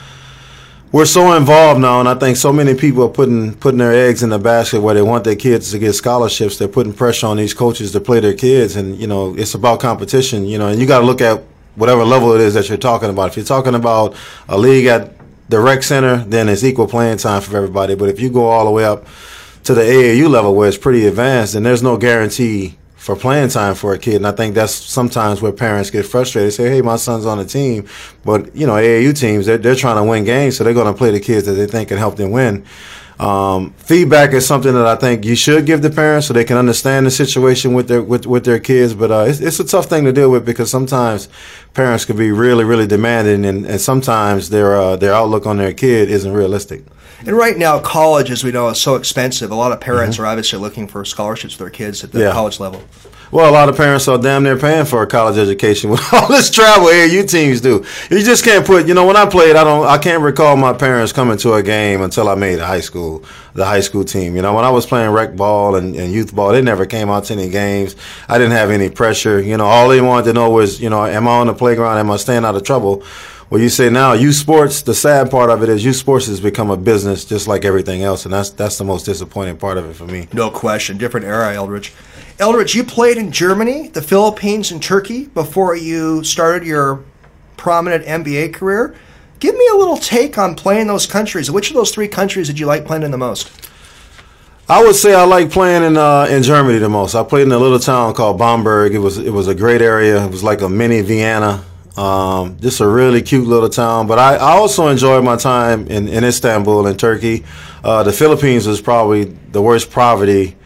we're 0.91 1.05
so 1.05 1.35
involved 1.35 1.83
now, 1.83 2.01
and 2.01 2.09
I 2.09 2.15
think 2.15 2.39
so 2.39 2.51
many 2.51 2.75
people 2.75 3.05
are 3.05 3.11
putting 3.11 3.53
putting 3.55 3.77
their 3.77 3.93
eggs 3.93 4.23
in 4.23 4.31
the 4.31 4.39
basket 4.39 4.81
where 4.81 4.95
they 4.95 5.03
want 5.03 5.25
their 5.25 5.37
kids 5.37 5.71
to 5.73 5.79
get 5.79 5.93
scholarships. 5.93 6.57
They're 6.57 6.67
putting 6.67 6.95
pressure 6.95 7.27
on 7.27 7.37
these 7.37 7.53
coaches 7.53 7.93
to 7.93 8.01
play 8.01 8.21
their 8.21 8.33
kids, 8.33 8.75
and 8.75 8.97
you 8.97 9.07
know 9.07 9.35
it's 9.37 9.53
about 9.53 9.81
competition. 9.81 10.47
You 10.47 10.57
know, 10.57 10.69
and 10.69 10.81
you 10.81 10.87
got 10.87 11.01
to 11.01 11.05
look 11.05 11.21
at 11.21 11.43
whatever 11.77 12.05
level 12.05 12.33
it 12.33 12.41
is 12.41 12.55
that 12.55 12.71
you're 12.71 12.79
talking 12.79 13.11
about. 13.11 13.29
If 13.29 13.37
you're 13.37 13.45
talking 13.45 13.75
about 13.75 14.17
a 14.49 14.57
league 14.57 14.87
at 14.87 15.13
the 15.51 15.61
rec 15.61 15.83
center, 15.83 16.25
then 16.25 16.49
it's 16.49 16.65
equal 16.65 16.89
playing 16.89 17.19
time 17.19 17.43
for 17.43 17.55
everybody. 17.55 17.95
But 17.95 18.09
if 18.09 18.19
you 18.19 18.31
go 18.31 18.47
all 18.47 18.65
the 18.65 18.71
way 18.71 18.85
up 18.85 19.07
to 19.65 19.75
the 19.75 19.83
AAU 19.83 20.29
level 20.31 20.55
where 20.55 20.69
it's 20.69 20.79
pretty 20.79 21.07
advanced, 21.07 21.53
then 21.53 21.65
there's 21.65 21.83
no 21.83 21.99
guarantee 21.99 22.79
for 22.99 23.15
playing 23.15 23.49
time 23.49 23.75
for 23.77 23.95
a 23.95 23.99
kid. 23.99 24.17
And 24.17 24.27
I 24.27 24.33
think 24.33 24.57
that's 24.57 24.75
sometimes 24.75 25.41
where 25.41 25.53
parents 25.53 25.89
get 25.89 26.05
frustrated. 26.05 26.53
Say, 26.53 26.69
hey, 26.69 26.83
my 26.83 26.97
son's 26.97 27.25
on 27.27 27.39
the 27.39 27.45
team. 27.45 27.87
But, 28.25 28.55
you 28.55 28.67
know, 28.67 28.75
AAU 28.75 29.19
teams, 29.19 29.47
they're, 29.47 29.57
they're 29.57 29.77
trying 29.77 29.97
to 29.97 30.05
win 30.05 30.25
games, 30.25 30.57
so 30.57 30.65
they're 30.65 30.75
going 30.75 30.93
to 30.93 30.99
play 30.99 31.13
the 31.13 31.21
kids 31.21 31.47
that 31.47 31.53
they 31.53 31.67
think 31.67 31.89
can 31.89 31.97
help 31.97 32.17
them 32.17 32.33
win. 32.33 32.67
Um, 33.21 33.73
feedback 33.79 34.33
is 34.33 34.47
something 34.47 34.73
that 34.73 34.87
I 34.87 34.95
think 34.95 35.25
you 35.25 35.35
should 35.35 35.65
give 35.65 35.81
the 35.81 35.91
parents 35.91 36.27
so 36.27 36.35
they 36.35 36.45
can 36.45 36.57
understand 36.57 37.07
the 37.07 37.11
situation 37.11 37.73
with 37.73 37.89
their 37.89 38.01
with, 38.01 38.27
with 38.27 38.45
their 38.45 38.61
kids. 38.61 38.95
But 38.95 39.11
uh, 39.11 39.25
it's, 39.27 39.41
it's 39.41 39.59
a 39.59 39.65
tough 39.65 39.87
thing 39.87 40.05
to 40.05 40.13
deal 40.13 40.31
with 40.31 40.47
because 40.47 40.71
sometimes 40.71 41.29
parents 41.75 42.05
can 42.05 42.17
be 42.17 42.31
really 42.31 42.63
really 42.63 42.87
demanding, 42.87 43.45
and, 43.45 43.67
and 43.67 43.81
sometimes 43.81 44.51
their 44.51 44.77
uh, 44.77 44.95
their 44.95 45.15
outlook 45.15 45.47
on 45.47 45.57
their 45.57 45.75
kid 45.75 46.11
isn't 46.11 46.33
realistic. 46.33 46.85
And 47.27 47.37
right 47.37 47.57
now, 47.57 47.81
college, 47.81 48.31
as 48.31 48.45
we 48.45 48.53
know, 48.53 48.69
is 48.69 48.81
so 48.81 48.95
expensive. 48.95 49.51
A 49.51 49.55
lot 49.55 49.73
of 49.73 49.81
parents 49.81 50.17
mm-hmm. 50.17 50.25
are 50.25 50.29
obviously 50.29 50.59
looking 50.59 50.87
for 50.87 51.05
scholarships 51.05 51.55
for 51.55 51.65
their 51.65 51.71
kids 51.71 52.05
at 52.05 52.13
the 52.13 52.21
yeah. 52.21 52.33
college 52.33 52.61
level. 52.61 52.83
Well, 53.31 53.51
a 53.51 53.53
lot 53.53 53.69
of 53.69 53.77
parents 53.77 54.09
are 54.09 54.17
damn 54.17 54.43
near 54.43 54.57
paying 54.57 54.87
for 54.87 55.03
a 55.03 55.07
college 55.07 55.37
education 55.37 55.91
with 55.91 56.01
all 56.15 56.29
this 56.29 56.51
travel 56.51 56.87
AAU 56.87 57.29
teams 57.29 57.61
do. 57.61 57.85
You 58.11 58.23
just 58.23 58.43
can't 58.43 58.65
put, 58.65 58.89
you 58.89 58.95
know, 58.95 59.05
when 59.05 59.17
I 59.17 59.27
played, 59.27 59.55
I 59.55 59.65
don't, 59.65 59.87
I 59.87 59.99
can't 59.99 60.23
recall 60.23 60.57
my 60.57 60.73
parents 60.73 61.13
coming 61.13 61.37
to 61.39 61.55
a 61.55 61.63
game 61.63 62.01
until 62.01 62.29
I 62.29 62.37
made 62.37 62.59
high 62.59 62.81
school, 62.81 63.25
the 63.53 63.67
high 63.67 63.81
school 63.81 64.05
team. 64.05 64.35
You 64.35 64.41
know, 64.41 64.55
when 64.55 64.65
I 64.65 64.71
was 64.71 64.87
playing 64.87 65.11
rec 65.11 65.37
ball 65.37 65.77
and, 65.77 65.95
and 65.95 66.11
youth 66.11 66.35
ball, 66.35 66.53
they 66.53 66.63
never 66.63 66.87
came 66.87 67.11
out 67.11 67.25
to 67.25 67.35
any 67.35 67.51
games. 67.51 67.97
I 68.29 68.39
didn't 68.39 68.53
have 68.53 68.71
any 68.71 68.89
pressure. 68.89 69.41
You 69.43 69.59
know, 69.59 69.67
all 69.67 69.89
they 69.89 70.01
wanted 70.01 70.25
to 70.27 70.33
know 70.33 70.49
was, 70.49 70.81
you 70.81 70.89
know, 70.89 71.05
am 71.05 71.29
I 71.29 71.33
on 71.33 71.49
the 71.49 71.55
playground? 71.55 71.99
Am 71.99 72.11
I 72.11 72.17
staying 72.17 72.47
out 72.47 72.55
of 72.55 72.63
trouble? 72.63 73.03
Well, 73.51 73.63
you 73.63 73.71
say 73.71 73.89
now, 73.89 74.13
youth 74.13 74.35
sports. 74.35 74.83
The 74.83 74.95
sad 74.95 75.31
part 75.31 75.49
of 75.49 75.63
it 75.63 75.71
is, 75.71 75.83
youth 75.83 75.97
sports 75.97 76.27
has 76.27 76.39
become 76.39 76.71
a 76.71 76.77
business, 76.77 77.25
just 77.25 77.49
like 77.49 77.65
everything 77.65 78.03
else, 78.03 78.27
and 78.27 78.35
that's 78.35 78.51
that's 78.51 78.77
the 78.77 78.85
most 78.85 79.05
disappointing 79.05 79.57
part 79.57 79.79
of 79.79 79.89
it 79.89 79.95
for 79.95 80.05
me. 80.05 80.29
No 80.35 80.51
question, 80.51 80.99
different 80.99 81.25
era, 81.25 81.55
Eldridge. 81.55 81.95
Eldridge, 82.39 82.75
you 82.75 82.85
played 82.85 83.17
in 83.17 83.33
Germany, 83.33 83.89
the 83.89 84.03
Philippines, 84.03 84.71
and 84.71 84.83
Turkey 84.83 85.27
before 85.27 85.75
you 85.75 86.23
started 86.25 86.67
your 86.67 87.03
prominent 87.57 88.05
NBA 88.05 88.53
career. 88.53 88.95
Give 89.41 89.57
me 89.57 89.67
a 89.73 89.77
little 89.77 89.97
take 89.97 90.37
on 90.37 90.55
playing 90.55 90.89
those 90.89 91.07
countries. 91.07 91.51
Which 91.51 91.71
of 91.71 91.75
those 91.75 91.91
three 91.91 92.09
countries 92.09 92.49
did 92.49 92.59
you 92.59 92.67
like 92.67 92.85
playing 92.85 93.03
in 93.03 93.13
the 93.13 93.19
most? 93.19 93.51
I 94.69 94.83
would 94.83 94.95
say 94.95 95.15
I 95.15 95.25
like 95.25 95.51
playing 95.51 95.85
in 95.85 95.97
uh, 95.97 96.27
in 96.29 96.43
Germany 96.43 96.79
the 96.79 96.91
most. 96.91 97.15
I 97.15 97.25
played 97.25 97.47
in 97.47 97.53
a 97.53 97.59
little 97.59 97.79
town 97.79 98.13
called 98.13 98.39
Bamberg. 98.39 98.95
It 98.95 98.99
was 98.99 99.17
it 99.17 99.33
was 99.33 99.49
a 99.49 99.55
great 99.55 99.81
area. 99.81 100.23
It 100.23 100.31
was 100.31 100.45
like 100.45 100.61
a 100.61 100.69
mini 100.69 101.01
Vienna. 101.01 101.65
Um, 101.99 102.57
just 102.61 102.81
a 102.81 102.87
really 102.87 103.23
cute 103.23 103.49
little 103.49 103.69
town. 103.69 104.07
But 104.07 104.21
I, 104.21 104.37
I 104.37 104.53
also 104.53 104.87
enjoyed 104.87 105.25
my 105.25 105.35
time 105.35 105.89
in, 105.89 106.07
in 106.07 106.23
Istanbul 106.23 106.87
in 106.87 106.97
Turkey. 106.97 107.45
Uh, 107.83 108.05
the 108.05 108.13
Philippines 108.13 108.69
was 108.69 108.81
probably 108.81 109.25
the 109.25 109.61
worst 109.61 109.91
poverty 109.91 110.57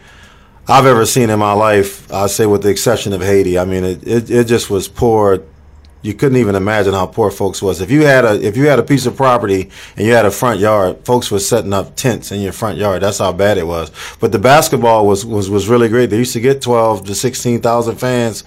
I've 0.67 0.85
ever 0.85 1.07
seen 1.07 1.31
in 1.31 1.39
my 1.39 1.53
life. 1.53 2.11
I 2.13 2.27
say, 2.27 2.45
with 2.45 2.61
the 2.61 2.69
exception 2.69 3.13
of 3.13 3.21
Haiti. 3.21 3.57
I 3.57 3.65
mean, 3.65 3.83
it, 3.83 4.07
it, 4.07 4.29
it 4.29 4.47
just 4.47 4.69
was 4.69 4.87
poor 4.87 5.43
you 6.03 6.13
couldn't 6.13 6.37
even 6.37 6.55
imagine 6.55 6.93
how 6.93 7.05
poor 7.05 7.31
folks 7.31 7.61
was. 7.61 7.79
If 7.79 7.89
you 7.89 8.05
had 8.05 8.25
a 8.25 8.39
if 8.45 8.57
you 8.57 8.67
had 8.67 8.77
a 8.77 8.83
piece 8.83 9.05
of 9.05 9.15
property 9.15 9.71
and 9.95 10.05
you 10.05 10.11
had 10.13 10.25
a 10.25 10.31
front 10.31 10.59
yard, 10.59 11.05
folks 11.05 11.31
were 11.31 11.39
setting 11.39 11.71
up 11.71 11.95
tents 11.95 12.31
in 12.31 12.41
your 12.41 12.51
front 12.51 12.77
yard. 12.77 13.01
That's 13.01 13.19
how 13.19 13.31
bad 13.31 13.57
it 13.57 13.65
was. 13.65 13.89
But 14.19 14.33
the 14.33 14.39
basketball 14.39 15.07
was 15.07 15.25
was, 15.25 15.49
was 15.49 15.69
really 15.69 15.87
great. 15.87 16.09
They 16.09 16.17
used 16.17 16.33
to 16.33 16.41
get 16.41 16.61
twelve 16.61 17.05
to 17.05 17.15
sixteen 17.15 17.61
thousand 17.61 17.95
fans 17.95 18.43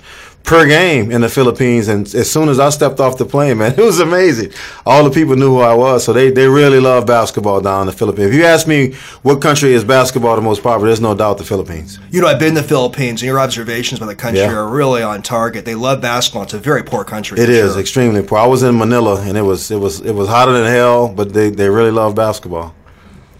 per 0.46 0.64
game 0.64 1.10
in 1.10 1.20
the 1.20 1.28
Philippines. 1.28 1.88
And 1.88 2.06
as 2.14 2.30
soon 2.30 2.48
as 2.48 2.58
I 2.58 2.70
stepped 2.70 3.00
off 3.00 3.18
the 3.18 3.26
plane, 3.26 3.58
man, 3.58 3.72
it 3.76 3.82
was 3.82 4.00
amazing. 4.00 4.52
All 4.86 5.04
the 5.04 5.10
people 5.10 5.36
knew 5.36 5.50
who 5.50 5.60
I 5.60 5.74
was. 5.74 6.04
So 6.04 6.12
they, 6.12 6.30
they 6.30 6.48
really 6.48 6.80
love 6.80 7.04
basketball 7.04 7.60
down 7.60 7.82
in 7.82 7.86
the 7.88 7.92
Philippines. 7.92 8.28
If 8.28 8.34
you 8.34 8.44
ask 8.44 8.66
me 8.66 8.94
what 9.22 9.42
country 9.42 9.74
is 9.74 9.84
basketball 9.84 10.36
the 10.36 10.42
most 10.42 10.62
popular, 10.62 10.86
there's 10.86 11.00
no 11.00 11.14
doubt 11.14 11.38
the 11.38 11.44
Philippines. 11.44 11.98
You 12.10 12.20
know, 12.22 12.28
I've 12.28 12.38
been 12.38 12.54
to 12.54 12.62
the 12.62 12.68
Philippines, 12.68 13.20
and 13.20 13.26
your 13.26 13.40
observations 13.40 13.98
about 13.98 14.06
the 14.06 14.16
country 14.16 14.40
yeah. 14.40 14.54
are 14.54 14.68
really 14.68 15.02
on 15.02 15.20
target. 15.20 15.64
They 15.64 15.74
love 15.74 16.00
basketball. 16.00 16.44
It's 16.44 16.54
a 16.54 16.58
very 16.58 16.84
poor 16.84 17.04
country. 17.04 17.38
It 17.40 17.50
is 17.50 17.72
sure. 17.72 17.80
extremely 17.80 18.22
poor. 18.22 18.38
I 18.38 18.46
was 18.46 18.62
in 18.62 18.78
Manila, 18.78 19.20
and 19.20 19.36
it 19.36 19.42
was 19.42 19.70
it 19.70 19.78
was 19.78 20.00
it 20.00 20.12
was 20.12 20.28
hotter 20.28 20.52
than 20.52 20.66
hell, 20.66 21.08
but 21.08 21.32
they, 21.34 21.50
they 21.50 21.68
really 21.68 21.90
love 21.90 22.14
basketball. 22.14 22.74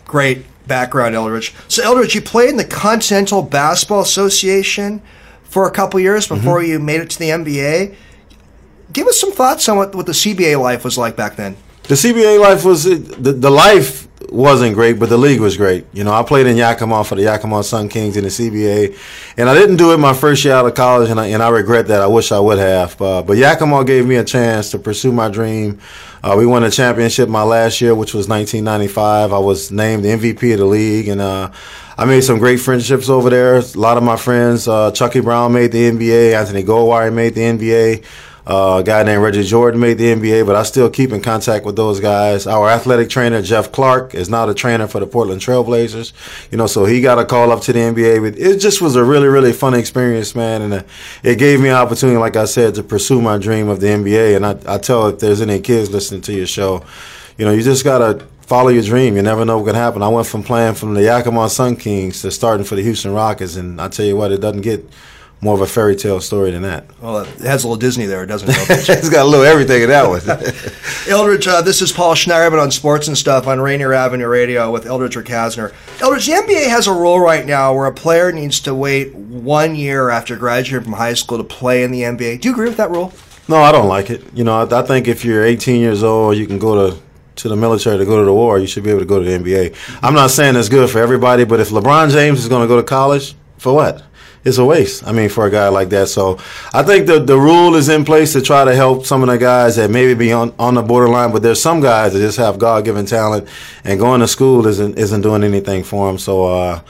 Great 0.05 0.45
background, 0.67 1.15
Eldridge. 1.15 1.55
So, 1.69 1.85
Eldridge, 1.85 2.15
you 2.17 2.21
played 2.21 2.51
in 2.51 2.57
the 2.57 2.65
Continental 2.65 3.43
Basketball 3.43 4.01
Association 4.01 5.01
for 5.49 5.67
a 5.67 5.71
couple 5.71 5.99
years 6.01 6.27
mm-hmm. 6.27 6.37
before 6.37 6.61
mm-hmm. 6.61 6.73
you 6.73 6.79
made 6.79 7.01
it 7.01 7.11
to 7.11 7.19
the 7.19 7.31
NBA. 7.31 7.95
Give 8.93 9.07
us 9.07 9.21
some 9.21 9.33
thoughts 9.33 9.69
on 9.69 9.77
what, 9.77 9.95
what 9.95 10.07
the 10.07 10.13
CBA 10.13 10.61
life 10.61 10.85
was 10.85 10.97
like 10.97 11.17
back 11.17 11.37
then. 11.37 11.57
The 11.85 11.95
CBA 11.95 12.41
life 12.41 12.65
was 12.65 12.85
the, 12.85 13.33
the 13.33 13.51
life 13.51 14.06
wasn't 14.33 14.75
great, 14.75 14.99
but 14.99 15.09
the 15.09 15.17
league 15.17 15.41
was 15.41 15.57
great. 15.57 15.87
You 15.93 16.05
know, 16.05 16.13
I 16.13 16.23
played 16.23 16.47
in 16.47 16.57
Yakima 16.57 17.05
for 17.05 17.15
the 17.15 17.23
Yakima 17.23 17.63
Sun 17.63 17.89
Kings 17.89 18.17
in 18.17 18.25
the 18.25 18.31
CBA, 18.31 18.97
and 19.37 19.49
I 19.49 19.55
didn't 19.55 19.77
do 19.77 19.93
it 19.93 19.99
my 19.99 20.15
first 20.15 20.45
year 20.45 20.55
out 20.55 20.67
of 20.67 20.75
college, 20.75 21.11
and 21.11 21.21
I, 21.21 21.27
and 21.29 21.43
I 21.43 21.49
regret 21.49 21.89
that. 21.89 22.01
I 22.01 22.07
wish 22.07 22.33
I 22.33 22.41
would 22.41 22.59
have. 22.59 23.01
Uh, 23.01 23.23
but 23.23 23.37
Yakima 23.37 23.85
gave 23.85 24.07
me 24.07 24.17
a 24.17 24.25
chance 24.25 24.71
to 24.71 24.79
pursue 24.79 25.13
my 25.13 25.29
dream. 25.29 25.81
Uh, 26.23 26.35
we 26.37 26.47
won 26.47 26.65
a 26.65 26.71
championship 26.71 27.29
my 27.29 27.43
last 27.43 27.81
year, 27.81 27.95
which 27.95 28.13
was 28.15 28.29
1995. 28.29 29.33
I 29.33 29.39
was 29.39 29.71
named 29.71 30.05
the 30.05 30.09
MVP 30.09 30.53
of 30.53 30.59
the 30.59 30.65
league, 30.65 31.09
and 31.09 31.21
uh, 31.21 31.51
I 31.99 32.05
made 32.05 32.23
some 32.23 32.39
great 32.39 32.59
friendships 32.59 33.09
over 33.09 33.31
there. 33.31 33.57
A 33.57 33.65
lot 33.75 33.97
of 33.97 34.03
my 34.03 34.17
friends, 34.17 34.67
uh, 34.67 34.91
Chucky 34.91 35.21
Brown 35.21 35.53
made 35.53 35.73
the 35.73 35.91
NBA, 35.91 36.39
Anthony 36.39 36.63
Goldwire 36.63 37.13
made 37.13 37.35
the 37.35 37.43
NBA. 37.43 38.05
Uh, 38.47 38.79
a 38.79 38.85
guy 38.85 39.03
named 39.03 39.21
Reggie 39.21 39.43
Jordan 39.43 39.81
made 39.81 39.99
the 39.99 40.05
NBA, 40.05 40.47
but 40.47 40.55
I 40.55 40.63
still 40.63 40.89
keep 40.89 41.11
in 41.11 41.21
contact 41.21 41.67
with 41.67 41.75
those 41.75 41.99
guys. 41.99 42.47
Our 42.47 42.71
athletic 42.71 43.11
trainer, 43.11 43.43
Jeff 43.43 43.73
Clark, 43.73 44.15
is 44.15 44.31
now 44.31 44.47
the 44.47 44.55
trainer 44.55 44.87
for 44.87 45.01
the 45.01 45.07
Portland 45.07 45.41
Trailblazers. 45.41 46.13
You 46.53 46.59
know, 46.59 46.69
so 46.69 46.85
he 46.85 47.01
got 47.01 47.19
a 47.19 47.25
call 47.25 47.51
up 47.51 47.63
to 47.63 47.73
the 47.73 47.81
NBA. 47.81 48.23
But 48.23 48.39
It 48.39 48.59
just 48.59 48.81
was 48.81 48.95
a 48.95 49.03
really, 49.03 49.27
really 49.27 49.53
fun 49.53 49.75
experience, 49.75 50.37
man. 50.37 50.63
And 50.63 50.75
uh, 50.75 50.83
it 51.25 51.41
gave 51.41 51.61
me 51.61 51.71
an 51.71 51.75
opportunity, 51.75 52.19
like 52.19 52.37
I 52.37 52.45
said, 52.45 52.77
to 52.77 52.85
pursue 52.85 53.21
my 53.21 53.37
dream 53.37 53.69
of 53.69 53.81
the 53.81 53.89
NBA. 53.89 54.37
And 54.37 54.47
I, 54.47 54.75
I 54.75 54.79
tell 54.79 55.09
if 55.09 55.19
there's 55.19 55.41
any 55.41 55.59
kids 55.59 55.91
listening 55.91 56.21
to 56.23 56.33
your 56.33 56.47
show, 56.47 56.85
you 57.39 57.45
know, 57.45 57.51
you 57.51 57.63
just 57.63 57.83
got 57.83 57.99
to 57.99 58.25
follow 58.43 58.69
your 58.69 58.85
dream. 58.85 59.17
You 59.17 59.23
never 59.23 59.45
know 59.45 59.59
what 59.59 59.67
can 59.67 59.75
happen. 59.75 60.05
I 60.05 60.09
went 60.09 60.29
from 60.29 60.45
playing 60.45 60.75
from 60.75 60.95
the 60.95 61.03
Yakima 61.03 61.51
Sun 61.51 61.77
Kings 61.77 62.23
to 62.23 62.31
starting 62.31 62.65
for 62.65 62.77
the 62.77 62.83
Houston 62.83 63.13
Rockets. 63.13 63.57
And 63.57 63.81
I 63.81 63.89
tell 63.89 64.07
you 64.07 64.17
what, 64.17 64.31
it 64.31 64.41
doesn't 64.41 64.61
get– 64.61 64.89
more 65.41 65.55
of 65.55 65.61
a 65.61 65.67
fairy 65.67 65.95
tale 65.95 66.21
story 66.21 66.51
than 66.51 66.63
that. 66.63 66.87
Well, 67.01 67.19
it 67.19 67.29
has 67.41 67.65
a 67.65 67.69
little 67.69 67.79
Disney 67.79 68.07
there, 68.07 68.25
doesn't 68.25 68.49
it? 68.49 68.57
it's 68.89 69.11
got 69.11 69.27
a 69.27 69.29
little 69.29 69.45
everything 69.45 69.83
in 69.83 69.89
that 69.91 70.09
one. 70.09 70.21
Eldridge, 71.09 71.47
uh, 71.47 71.63
this 71.63 71.83
is 71.83 71.93
Paul 71.93 72.15
Schneiderman 72.15 72.61
on 72.61 72.71
Sports 72.71 73.09
and 73.09 73.17
Stuff 73.17 73.47
on 73.47 73.61
Rainier 73.61 73.93
Avenue 73.93 74.27
Radio 74.27 74.73
with 74.73 74.87
Eldridge 74.87 75.15
Recasner. 75.15 75.75
Eldridge, 76.01 76.27
the 76.27 76.33
NBA 76.33 76.69
has 76.69 76.87
a 76.87 76.93
rule 76.93 77.21
right 77.21 77.45
now 77.45 77.75
where 77.75 77.87
a 77.87 77.93
player 77.93 78.33
needs 78.33 78.61
to 78.61 78.75
wait 78.75 79.15
one 79.15 79.75
year 79.75 80.09
after 80.09 80.37
graduating 80.37 80.85
from 80.85 80.95
high 80.95 81.15
school 81.15 81.39
to 81.39 81.45
play 81.45 81.83
in 81.83 81.91
the 81.91 82.03
NBA. 82.03 82.41
Do 82.41 82.49
you 82.49 82.55
agree 82.55 82.69
with 82.69 82.79
that 82.79 82.91
rule? 82.91 83.13
No, 83.49 83.57
I 83.57 83.71
don't 83.73 83.89
like 83.89 84.11
it. 84.11 84.25
You 84.35 84.43
know, 84.43 84.65
I, 84.65 84.81
I 84.81 84.83
think 84.83 85.07
if 85.07 85.25
you're 85.25 85.45
18 85.45 85.81
years 85.81 86.03
old, 86.03 86.37
you 86.37 86.47
can 86.47 86.59
go 86.59 86.91
to 86.91 87.07
to 87.37 87.51
the 87.51 87.57
military 87.57 87.99
to 87.99 88.05
go 88.07 88.19
to 88.19 88.25
the 88.25 88.33
war, 88.33 88.59
you 88.59 88.67
should 88.67 88.83
be 88.83 88.89
able 88.89 89.01
to 89.01 89.07
go 89.07 89.23
to 89.23 89.25
the 89.25 89.39
NBA. 89.39 89.77
I'm 90.03 90.15
not 90.15 90.31
saying 90.31 90.57
it's 90.57 90.71
good 90.71 90.89
for 90.89 91.01
everybody, 91.01 91.45
but 91.45 91.61
if 91.61 91.69
LeBron 91.69 92.11
James 92.11 92.41
is 92.41 92.49
going 92.49 92.63
to 92.63 92.67
go 92.67 92.77
to 92.77 92.83
college, 92.83 93.35
for 93.59 93.75
what? 93.75 94.03
It's 94.47 94.59
a 94.59 94.65
waste. 94.65 95.05
I 95.07 95.13
mean, 95.13 95.29
for 95.29 95.45
a 95.45 95.51
guy 95.51 95.69
like 95.69 95.89
that. 95.91 96.09
So 96.09 96.39
I 96.73 96.83
think 96.85 97.07
the 97.07 97.19
the 97.19 97.37
rule 97.37 97.75
is 97.75 97.89
in 97.89 98.05
place 98.05 98.33
to 98.35 98.41
try 98.41 98.65
to 98.65 98.75
help 98.75 99.05
some 99.05 99.23
of 99.23 99.29
the 99.29 99.39
guys 99.39 99.77
that 99.77 99.91
maybe 99.91 100.15
be 100.15 100.33
on, 100.33 100.55
on 100.59 100.75
the 100.75 100.83
borderline. 100.83 101.33
But 101.33 101.43
there's 101.43 101.61
some 101.61 101.81
guys 101.81 102.13
that 102.13 102.21
just 102.21 102.39
have 102.39 102.59
God 102.59 102.85
given 102.85 103.07
talent, 103.07 103.49
and 103.85 103.99
going 103.99 104.21
to 104.21 104.29
school 104.29 104.67
isn't 104.67 104.97
isn't 104.99 105.21
doing 105.23 105.43
anything 105.43 105.83
for 105.83 106.07
them. 106.07 106.19
So 106.19 106.45
uh, 106.47 106.81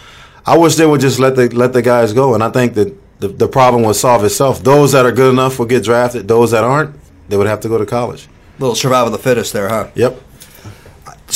I 0.44 0.58
wish 0.58 0.74
they 0.76 0.86
would 0.86 1.00
just 1.00 1.18
let 1.18 1.34
the 1.34 1.48
let 1.48 1.72
the 1.72 1.82
guys 1.82 2.12
go. 2.12 2.34
And 2.34 2.44
I 2.44 2.50
think 2.50 2.74
that 2.74 2.94
the 3.20 3.28
the 3.28 3.48
problem 3.48 3.82
would 3.84 3.96
solve 3.96 4.22
itself. 4.24 4.62
Those 4.62 4.92
that 4.92 5.06
are 5.06 5.12
good 5.12 5.32
enough 5.32 5.58
will 5.58 5.66
get 5.66 5.82
drafted. 5.82 6.28
Those 6.28 6.50
that 6.50 6.62
aren't, 6.62 6.94
they 7.28 7.36
would 7.38 7.46
have 7.46 7.60
to 7.60 7.68
go 7.68 7.78
to 7.78 7.86
college. 7.86 8.28
Little 8.58 8.74
survival 8.74 9.06
of 9.06 9.12
the 9.12 9.18
fittest 9.18 9.52
there, 9.52 9.68
huh? 9.68 9.88
Yep. 9.94 10.22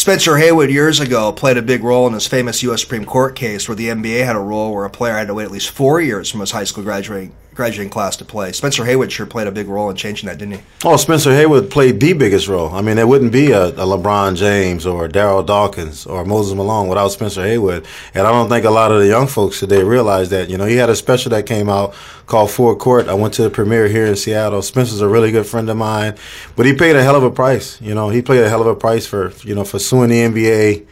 Spencer 0.00 0.38
Haywood 0.38 0.70
years 0.70 0.98
ago 0.98 1.30
played 1.30 1.58
a 1.58 1.62
big 1.62 1.84
role 1.84 2.06
in 2.06 2.14
his 2.14 2.26
famous 2.26 2.62
U.S. 2.62 2.80
Supreme 2.80 3.04
Court 3.04 3.36
case 3.36 3.68
where 3.68 3.76
the 3.76 3.88
NBA 3.88 4.24
had 4.24 4.34
a 4.34 4.40
rule 4.40 4.72
where 4.72 4.86
a 4.86 4.90
player 4.90 5.12
had 5.12 5.26
to 5.26 5.34
wait 5.34 5.44
at 5.44 5.50
least 5.50 5.68
four 5.68 6.00
years 6.00 6.30
from 6.30 6.40
his 6.40 6.52
high 6.52 6.64
school 6.64 6.82
graduating 6.82 7.34
graduating 7.54 7.90
class 7.90 8.16
to 8.16 8.24
play. 8.24 8.52
Spencer 8.52 8.84
Haywood 8.84 9.10
sure 9.10 9.26
played 9.26 9.46
a 9.46 9.50
big 9.50 9.68
role 9.68 9.90
in 9.90 9.96
changing 9.96 10.28
that, 10.28 10.38
didn't 10.38 10.54
he? 10.54 10.60
Oh, 10.84 10.96
Spencer 10.96 11.32
Haywood 11.32 11.70
played 11.70 12.00
the 12.00 12.12
biggest 12.12 12.48
role. 12.48 12.70
I 12.70 12.80
mean, 12.80 12.96
there 12.96 13.06
wouldn't 13.06 13.32
be 13.32 13.50
a, 13.50 13.68
a 13.68 13.86
LeBron 13.86 14.36
James 14.36 14.86
or 14.86 15.08
Darryl 15.08 15.44
Dawkins 15.44 16.06
or 16.06 16.24
Moses 16.24 16.54
Malone 16.54 16.88
without 16.88 17.08
Spencer 17.08 17.42
Haywood. 17.42 17.86
And 18.14 18.26
I 18.26 18.30
don't 18.30 18.48
think 18.48 18.64
a 18.64 18.70
lot 18.70 18.92
of 18.92 19.00
the 19.00 19.08
young 19.08 19.26
folks 19.26 19.60
today 19.60 19.82
realize 19.82 20.30
that. 20.30 20.48
You 20.48 20.58
know, 20.58 20.64
he 20.64 20.76
had 20.76 20.90
a 20.90 20.96
special 20.96 21.30
that 21.30 21.46
came 21.46 21.68
out 21.68 21.94
called 22.26 22.50
Full 22.50 22.74
Court. 22.76 23.08
I 23.08 23.14
went 23.14 23.34
to 23.34 23.42
the 23.42 23.50
premiere 23.50 23.88
here 23.88 24.06
in 24.06 24.16
Seattle. 24.16 24.62
Spencer's 24.62 25.00
a 25.00 25.08
really 25.08 25.32
good 25.32 25.46
friend 25.46 25.68
of 25.68 25.76
mine, 25.76 26.16
but 26.56 26.66
he 26.66 26.72
paid 26.74 26.96
a 26.96 27.02
hell 27.02 27.16
of 27.16 27.24
a 27.24 27.30
price. 27.30 27.80
You 27.80 27.94
know, 27.94 28.08
he 28.08 28.22
paid 28.22 28.42
a 28.42 28.48
hell 28.48 28.60
of 28.60 28.68
a 28.68 28.76
price 28.76 29.06
for, 29.06 29.32
you 29.42 29.54
know, 29.54 29.64
for 29.64 29.78
suing 29.78 30.10
the 30.10 30.20
NBA, 30.20 30.86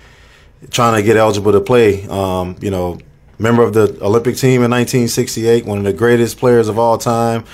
trying 0.71 0.97
to 0.97 1.03
get 1.03 1.17
eligible 1.17 1.53
to 1.53 1.61
play. 1.61 2.07
Um, 2.09 2.57
you 2.61 2.71
know, 2.71 2.99
member 3.38 3.62
of 3.62 3.75
the 3.75 3.99
Olympic 4.02 4.37
team 4.37 4.62
in 4.62 4.71
1968, 4.71 5.64
one 5.64 5.78
of 5.78 5.85
the 5.85 5.92
greatest 5.92 6.38
players 6.38 6.68
of 6.68 6.78
all 6.78 6.99
time. 6.99 7.45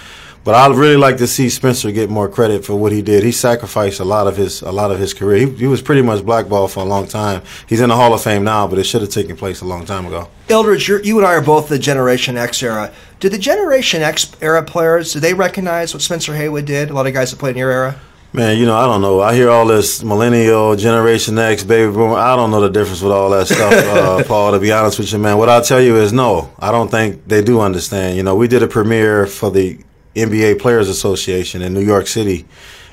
But 0.45 0.55
I'd 0.55 0.76
really 0.76 0.99
like 0.99 1.17
to 1.19 1.26
see 1.26 1.49
Spencer 1.49 1.91
get 1.91 2.11
more 2.11 2.29
credit 2.29 2.67
for 2.67 2.75
what 2.76 2.93
he 2.93 3.00
did. 3.00 3.25
He 3.25 3.33
sacrificed 3.33 3.99
a 3.99 4.05
lot 4.05 4.26
of 4.26 4.37
his 4.37 4.61
a 4.61 4.71
lot 4.71 4.91
of 4.91 4.99
his 4.99 5.14
career. 5.14 5.47
He, 5.47 5.55
he 5.55 5.67
was 5.67 5.81
pretty 5.81 6.03
much 6.03 6.23
blackballed 6.23 6.71
for 6.71 6.81
a 6.81 6.85
long 6.85 7.07
time. 7.07 7.41
He's 7.67 7.81
in 7.81 7.88
the 7.88 7.97
Hall 7.97 8.12
of 8.12 8.23
Fame 8.23 8.45
now, 8.45 8.69
but 8.69 8.79
it 8.79 8.85
should 8.85 9.00
have 9.00 9.11
taken 9.11 9.37
place 9.37 9.62
a 9.62 9.64
long 9.64 9.87
time 9.87 10.05
ago. 10.05 10.29
Eldridge, 10.50 10.87
you 10.87 11.17
and 11.17 11.26
I 11.26 11.33
are 11.33 11.41
both 11.41 11.71
the 11.71 11.79
Generation 11.79 12.37
X 12.37 12.62
era. 12.62 12.93
Did 13.21 13.33
the 13.33 13.38
Generation 13.38 14.03
X 14.03 14.37
era 14.43 14.62
players 14.62 15.14
do 15.14 15.21
they 15.21 15.33
recognize 15.33 15.95
what 15.95 16.03
Spencer 16.03 16.35
Haywood 16.35 16.67
did? 16.67 16.91
A 16.91 16.93
lot 16.93 17.07
of 17.07 17.14
guys 17.14 17.31
that 17.31 17.38
played 17.38 17.53
in 17.53 17.61
your 17.61 17.71
era. 17.71 17.99
Man, 18.35 18.59
you 18.59 18.67
know, 18.67 18.76
I 18.76 18.87
don't 18.87 19.00
know. 19.00 19.21
I 19.21 19.33
hear 19.33 19.49
all 19.49 19.64
this 19.64 20.03
millennial, 20.03 20.75
Generation 20.75 21.38
X, 21.38 21.62
baby 21.62 21.93
boomer. 21.93 22.17
I 22.17 22.35
don't 22.35 22.50
know 22.50 22.61
the 22.61 22.69
difference 22.69 23.00
with 23.00 23.12
all 23.12 23.31
that 23.31 23.47
stuff, 23.47 23.73
uh, 23.73 24.25
Paul, 24.25 24.50
to 24.50 24.59
be 24.59 24.73
honest 24.73 24.99
with 24.99 25.12
you, 25.12 25.21
man. 25.21 25.38
What 25.38 25.49
I'll 25.49 25.62
tell 25.62 25.81
you 25.81 25.99
is 25.99 26.12
no, 26.12 26.53
I 26.59 26.73
don't 26.73 26.91
think 26.91 27.29
they 27.29 27.45
do 27.45 27.61
understand. 27.61 28.17
You 28.17 28.25
know, 28.25 28.35
we 28.35 28.49
did 28.49 28.64
a 28.64 28.67
premiere 28.67 29.29
for 29.29 29.53
the 29.53 29.79
NBA 30.17 30.59
Players 30.59 30.88
Association 30.88 31.62
in 31.62 31.75
New 31.75 31.81
York 31.81 32.09
City. 32.09 32.45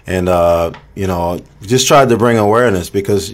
And, 0.08 0.30
uh, 0.30 0.74
you 0.96 1.08
know, 1.08 1.40
just 1.62 1.88
tried 1.88 2.10
to 2.10 2.18
bring 2.18 2.38
awareness 2.38 2.90
because 2.90 3.32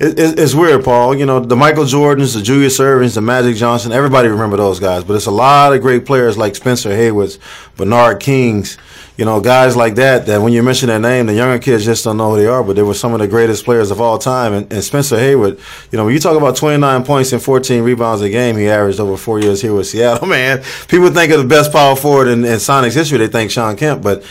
it, 0.00 0.18
it, 0.18 0.38
it's 0.38 0.54
weird, 0.54 0.84
Paul. 0.84 1.14
You 1.14 1.26
know, 1.26 1.40
the 1.40 1.56
Michael 1.56 1.84
Jordans, 1.84 2.34
the 2.34 2.42
Julius 2.42 2.78
Ervings, 2.78 3.14
the 3.14 3.20
Magic 3.20 3.56
Johnson, 3.56 3.92
everybody 3.92 4.28
remember 4.28 4.56
those 4.56 4.80
guys. 4.80 5.04
But 5.04 5.14
it's 5.14 5.26
a 5.26 5.32
lot 5.32 5.72
of 5.72 5.80
great 5.80 6.06
players 6.06 6.36
like 6.36 6.56
Spencer 6.56 6.90
Haywoods, 6.90 7.38
Bernard 7.76 8.20
Kings, 8.20 8.78
you 9.16 9.24
know, 9.24 9.40
guys 9.40 9.76
like 9.76 9.94
that, 9.94 10.26
that 10.26 10.42
when 10.42 10.52
you 10.52 10.62
mention 10.62 10.88
their 10.88 10.98
name, 10.98 11.26
the 11.26 11.34
younger 11.34 11.60
kids 11.60 11.84
just 11.84 12.02
don't 12.02 12.16
know 12.16 12.32
who 12.32 12.36
they 12.38 12.46
are, 12.46 12.64
but 12.64 12.74
they 12.74 12.82
were 12.82 12.94
some 12.94 13.12
of 13.12 13.20
the 13.20 13.28
greatest 13.28 13.64
players 13.64 13.92
of 13.92 14.00
all 14.00 14.18
time. 14.18 14.52
And, 14.52 14.72
and 14.72 14.82
Spencer 14.82 15.16
Haywood, 15.16 15.60
you 15.92 15.96
know, 15.96 16.04
when 16.04 16.14
you 16.14 16.20
talk 16.20 16.36
about 16.36 16.56
29 16.56 17.04
points 17.04 17.32
and 17.32 17.40
14 17.40 17.84
rebounds 17.84 18.22
a 18.22 18.28
game, 18.28 18.56
he 18.56 18.68
averaged 18.68 18.98
over 18.98 19.16
four 19.16 19.38
years 19.38 19.62
here 19.62 19.72
with 19.72 19.86
Seattle, 19.86 20.26
man. 20.28 20.64
People 20.88 21.10
think 21.10 21.32
of 21.32 21.40
the 21.40 21.46
best 21.46 21.70
power 21.70 21.94
forward 21.94 22.26
in, 22.26 22.44
in 22.44 22.56
Sonics 22.56 22.94
history, 22.94 23.18
they 23.18 23.28
think 23.28 23.52
Shawn 23.52 23.76
Kemp, 23.76 24.02
but 24.02 24.24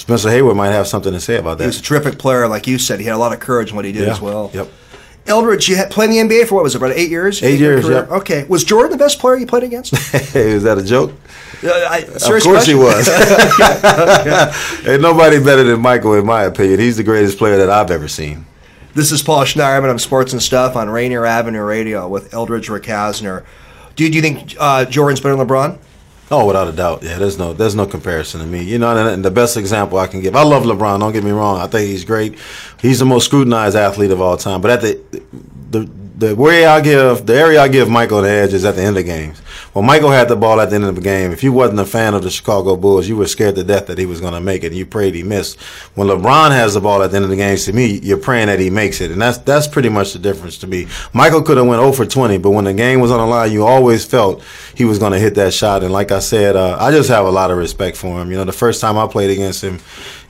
Spencer 0.00 0.30
Haywood 0.30 0.56
might 0.56 0.70
have 0.70 0.86
something 0.86 1.12
to 1.12 1.20
say 1.20 1.36
about 1.36 1.58
that. 1.58 1.64
He 1.64 1.66
was 1.66 1.78
a 1.78 1.82
terrific 1.82 2.18
player, 2.18 2.48
like 2.48 2.66
you 2.66 2.78
said. 2.78 3.00
He 3.00 3.04
had 3.04 3.14
a 3.14 3.18
lot 3.18 3.34
of 3.34 3.40
courage 3.40 3.68
in 3.68 3.76
what 3.76 3.84
he 3.84 3.92
did 3.92 4.06
yeah. 4.06 4.12
as 4.12 4.20
well. 4.20 4.50
Yep. 4.54 4.68
Eldridge, 5.26 5.68
you 5.68 5.76
had 5.76 5.90
played 5.90 6.08
in 6.08 6.26
the 6.26 6.34
NBA 6.34 6.48
for 6.48 6.54
what 6.54 6.64
was 6.64 6.74
it, 6.74 6.78
about 6.78 6.92
eight 6.92 7.10
years? 7.10 7.42
Eight 7.42 7.60
years, 7.60 7.86
yeah. 7.86 8.06
Okay. 8.08 8.44
Was 8.44 8.64
Jordan 8.64 8.92
the 8.92 8.96
best 8.96 9.18
player 9.18 9.36
you 9.36 9.46
played 9.46 9.62
against? 9.62 9.92
Is 10.34 10.62
that 10.62 10.78
a 10.78 10.82
joke? 10.82 11.12
Uh, 11.62 11.68
I, 11.68 11.98
of 11.98 12.22
course 12.22 12.44
question? 12.46 12.78
he 12.78 12.82
was. 12.82 13.08
Ain't 14.88 15.02
nobody 15.02 15.38
better 15.38 15.64
than 15.64 15.82
Michael, 15.82 16.14
in 16.14 16.24
my 16.24 16.44
opinion. 16.44 16.80
He's 16.80 16.96
the 16.96 17.04
greatest 17.04 17.36
player 17.36 17.58
that 17.58 17.68
I've 17.68 17.90
ever 17.90 18.08
seen. 18.08 18.46
This 18.94 19.12
is 19.12 19.22
Paul 19.22 19.44
Schneiderman. 19.44 19.90
I'm 19.90 19.98
Sports 19.98 20.32
and 20.32 20.40
Stuff 20.40 20.76
on 20.76 20.88
Rainier 20.88 21.26
Avenue 21.26 21.62
Radio 21.62 22.08
with 22.08 22.32
Eldridge 22.32 22.68
Recasner. 22.68 23.44
Do, 23.96 24.08
do 24.08 24.16
you 24.16 24.22
think 24.22 24.56
uh, 24.58 24.86
Jordan's 24.86 25.20
better 25.20 25.36
than 25.36 25.46
LeBron? 25.46 25.78
Oh, 26.32 26.46
without 26.46 26.68
a 26.68 26.72
doubt. 26.72 27.02
Yeah, 27.02 27.18
there's 27.18 27.38
no 27.38 27.52
there's 27.52 27.74
no 27.74 27.86
comparison 27.86 28.40
to 28.40 28.46
me. 28.46 28.62
You 28.62 28.78
know, 28.78 28.96
and 28.96 29.24
the 29.24 29.32
best 29.32 29.56
example 29.56 29.98
I 29.98 30.06
can 30.06 30.20
give. 30.20 30.36
I 30.36 30.44
love 30.44 30.62
LeBron. 30.62 31.00
Don't 31.00 31.12
get 31.12 31.24
me 31.24 31.32
wrong. 31.32 31.58
I 31.58 31.66
think 31.66 31.88
he's 31.88 32.04
great. 32.04 32.38
He's 32.80 33.00
the 33.00 33.04
most 33.04 33.24
scrutinized 33.24 33.76
athlete 33.76 34.12
of 34.12 34.20
all 34.20 34.36
time. 34.36 34.60
But 34.60 34.70
at 34.70 34.80
the 34.80 35.22
the 35.70 35.90
the 36.20 36.36
way 36.36 36.66
I 36.66 36.82
give 36.82 37.24
the 37.24 37.34
area 37.34 37.62
I 37.62 37.68
give 37.68 37.88
Michael 37.88 38.20
the 38.20 38.28
edge 38.28 38.52
is 38.52 38.66
at 38.66 38.76
the 38.76 38.82
end 38.82 38.98
of 38.98 39.06
games. 39.06 39.38
When 39.72 39.86
Michael 39.86 40.10
had 40.10 40.28
the 40.28 40.36
ball 40.36 40.60
at 40.60 40.68
the 40.68 40.76
end 40.76 40.84
of 40.84 40.94
the 40.94 41.00
game, 41.00 41.32
if 41.32 41.42
you 41.42 41.50
wasn't 41.50 41.80
a 41.80 41.86
fan 41.86 42.12
of 42.12 42.22
the 42.22 42.30
Chicago 42.30 42.76
Bulls, 42.76 43.08
you 43.08 43.16
were 43.16 43.26
scared 43.26 43.54
to 43.54 43.64
death 43.64 43.86
that 43.86 43.96
he 43.96 44.04
was 44.04 44.20
going 44.20 44.34
to 44.34 44.40
make 44.40 44.62
it. 44.62 44.68
and 44.68 44.76
You 44.76 44.84
prayed 44.84 45.14
he 45.14 45.22
missed. 45.22 45.58
When 45.94 46.08
LeBron 46.08 46.50
has 46.50 46.74
the 46.74 46.80
ball 46.80 47.02
at 47.02 47.10
the 47.10 47.16
end 47.16 47.24
of 47.24 47.30
the 47.30 47.36
game, 47.36 47.56
to 47.56 47.72
me, 47.72 48.00
you're 48.02 48.18
praying 48.18 48.48
that 48.48 48.60
he 48.60 48.68
makes 48.68 49.00
it, 49.00 49.10
and 49.10 49.20
that's 49.20 49.38
that's 49.38 49.66
pretty 49.66 49.88
much 49.88 50.12
the 50.12 50.18
difference 50.18 50.58
to 50.58 50.66
me. 50.66 50.88
Michael 51.14 51.40
could 51.42 51.56
have 51.56 51.66
went 51.66 51.80
0 51.80 51.92
for 51.92 52.04
20, 52.04 52.36
but 52.38 52.50
when 52.50 52.64
the 52.64 52.74
game 52.74 53.00
was 53.00 53.10
on 53.10 53.18
the 53.18 53.26
line, 53.26 53.50
you 53.52 53.64
always 53.64 54.04
felt 54.04 54.42
he 54.74 54.84
was 54.84 54.98
going 54.98 55.12
to 55.12 55.18
hit 55.18 55.36
that 55.36 55.54
shot. 55.54 55.82
And 55.82 55.92
like 55.92 56.12
I 56.12 56.18
said, 56.18 56.54
uh, 56.54 56.76
I 56.78 56.90
just 56.90 57.08
have 57.08 57.24
a 57.24 57.30
lot 57.30 57.50
of 57.50 57.56
respect 57.56 57.96
for 57.96 58.20
him. 58.20 58.30
You 58.30 58.36
know, 58.36 58.44
the 58.44 58.52
first 58.52 58.80
time 58.80 58.98
I 58.98 59.06
played 59.06 59.30
against 59.30 59.62
him, 59.62 59.78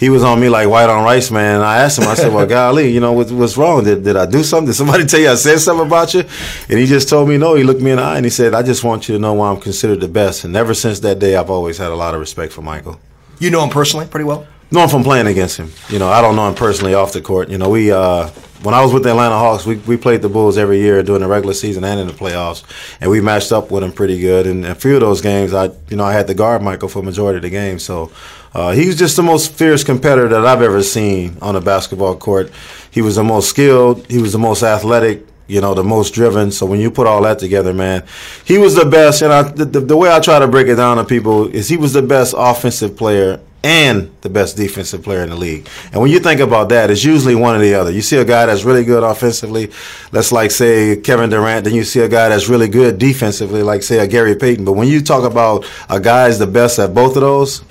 he 0.00 0.08
was 0.08 0.24
on 0.24 0.40
me 0.40 0.48
like 0.48 0.66
white 0.66 0.88
on 0.88 1.04
rice, 1.04 1.30
man. 1.30 1.56
And 1.56 1.64
I 1.64 1.80
asked 1.82 1.98
him, 1.98 2.08
I 2.08 2.14
said, 2.14 2.32
"Well, 2.32 2.46
golly, 2.56 2.90
you 2.90 3.00
know 3.00 3.12
what, 3.12 3.30
what's 3.30 3.58
wrong? 3.58 3.84
Did 3.84 4.02
did 4.02 4.16
I 4.16 4.24
do 4.24 4.42
something? 4.42 4.68
Did 4.68 4.74
somebody 4.74 5.04
tell 5.04 5.20
you 5.20 5.28
I 5.28 5.34
said 5.34 5.58
something 5.58 5.86
about 5.86 6.14
you?" 6.14 6.24
And 6.70 6.78
he 6.78 6.86
just 6.86 7.10
told 7.10 7.28
me 7.28 7.36
no. 7.36 7.54
He 7.54 7.64
looked 7.64 7.82
me 7.82 7.90
in 7.90 7.98
the 7.98 8.02
eye 8.02 8.16
and 8.16 8.24
he 8.24 8.30
said, 8.30 8.54
"I 8.54 8.62
just 8.62 8.82
want 8.82 9.08
you 9.08 9.16
to 9.16 9.20
know 9.20 9.34
why 9.34 9.50
I'm 9.50 9.60
considered 9.60 10.00
the 10.00 10.08
best." 10.08 10.44
And 10.44 10.56
ever 10.56 10.72
since 10.72 11.00
that 11.00 11.18
day, 11.18 11.36
I've 11.36 11.50
always 11.50 11.76
had 11.76 11.90
a 11.90 11.96
lot 11.96 12.14
of 12.14 12.20
respect 12.20 12.54
for 12.54 12.62
Michael. 12.62 12.98
You 13.38 13.50
know 13.50 13.62
him 13.62 13.68
personally 13.68 14.06
pretty 14.06 14.24
well. 14.24 14.46
Know 14.70 14.84
him 14.84 14.88
from 14.88 15.04
playing 15.04 15.26
against 15.26 15.58
him. 15.58 15.70
You 15.90 15.98
know, 15.98 16.08
I 16.08 16.22
don't 16.22 16.34
know 16.34 16.48
him 16.48 16.54
personally 16.54 16.94
off 16.94 17.12
the 17.12 17.20
court. 17.20 17.50
You 17.50 17.58
know, 17.58 17.68
we 17.68 17.92
uh, 17.92 18.28
when 18.62 18.74
I 18.74 18.82
was 18.82 18.94
with 18.94 19.02
the 19.02 19.10
Atlanta 19.10 19.36
Hawks, 19.38 19.66
we, 19.66 19.76
we 19.78 19.96
played 19.96 20.22
the 20.22 20.28
Bulls 20.28 20.58
every 20.58 20.80
year 20.80 21.02
during 21.02 21.22
the 21.22 21.28
regular 21.28 21.54
season 21.54 21.82
and 21.84 21.98
in 21.98 22.06
the 22.06 22.12
playoffs, 22.12 22.62
and 23.00 23.10
we 23.10 23.20
matched 23.20 23.52
up 23.52 23.70
with 23.70 23.82
them 23.82 23.92
pretty 23.92 24.18
good. 24.18 24.46
And 24.46 24.64
a 24.64 24.74
few 24.74 24.94
of 24.94 25.00
those 25.00 25.20
games, 25.20 25.52
I 25.52 25.70
you 25.88 25.96
know 25.96 26.04
I 26.04 26.12
had 26.12 26.26
to 26.28 26.34
guard 26.34 26.62
Michael 26.62 26.88
for 26.88 27.02
majority 27.02 27.36
of 27.36 27.42
the 27.42 27.50
game, 27.50 27.78
so 27.78 28.12
uh, 28.52 28.72
he 28.72 28.86
was 28.86 28.96
just 28.96 29.16
the 29.16 29.22
most 29.22 29.52
fierce 29.52 29.84
competitor 29.84 30.28
that 30.28 30.46
I've 30.46 30.62
ever 30.62 30.82
seen 30.82 31.36
on 31.40 31.56
a 31.56 31.60
basketball 31.60 32.16
court. 32.16 32.50
He 32.90 33.02
was 33.02 33.16
the 33.16 33.24
most 33.24 33.48
skilled. 33.48 34.06
He 34.10 34.18
was 34.18 34.32
the 34.32 34.38
most 34.38 34.62
athletic 34.62 35.26
you 35.50 35.60
know, 35.60 35.74
the 35.74 35.82
most 35.82 36.14
driven. 36.14 36.52
So 36.52 36.64
when 36.64 36.78
you 36.78 36.92
put 36.92 37.08
all 37.08 37.22
that 37.22 37.40
together, 37.40 37.74
man, 37.74 38.04
he 38.44 38.56
was 38.56 38.76
the 38.76 38.84
best. 38.84 39.20
And 39.22 39.32
I, 39.32 39.42
the, 39.42 39.64
the, 39.64 39.96
way 39.96 40.08
I 40.08 40.20
try 40.20 40.38
to 40.38 40.46
break 40.46 40.68
it 40.68 40.76
down 40.76 40.96
to 40.98 41.04
people 41.04 41.48
is 41.48 41.68
he 41.68 41.76
was 41.76 41.92
the 41.92 42.02
best 42.02 42.36
offensive 42.38 42.96
player 42.96 43.40
and 43.62 44.10
the 44.20 44.28
best 44.28 44.56
defensive 44.56 45.02
player 45.02 45.22
in 45.22 45.28
the 45.28 45.36
league. 45.36 45.68
And 45.92 46.00
when 46.00 46.10
you 46.10 46.20
think 46.20 46.40
about 46.40 46.68
that, 46.70 46.88
it's 46.88 47.04
usually 47.04 47.34
one 47.34 47.56
or 47.56 47.58
the 47.58 47.74
other. 47.74 47.90
You 47.90 48.00
see 48.00 48.16
a 48.16 48.24
guy 48.24 48.46
that's 48.46 48.64
really 48.64 48.84
good 48.84 49.02
offensively, 49.02 49.70
let's 50.12 50.32
like 50.32 50.50
say 50.50 50.96
Kevin 50.96 51.30
Durant, 51.30 51.64
then 51.64 51.74
you 51.74 51.84
see 51.84 52.00
a 52.00 52.08
guy 52.08 52.28
that's 52.28 52.48
really 52.48 52.68
good 52.68 52.98
defensively, 52.98 53.62
like 53.62 53.82
say 53.82 53.98
a 53.98 54.06
Gary 54.06 54.36
Payton. 54.36 54.64
But 54.64 54.72
when 54.72 54.88
you 54.88 55.02
talk 55.02 55.30
about 55.30 55.68
a 55.90 56.00
guy 56.00 56.28
is 56.28 56.38
the 56.38 56.46
best 56.46 56.78
at 56.78 56.94
both 56.94 57.16
of 57.16 57.22
those, 57.22 57.62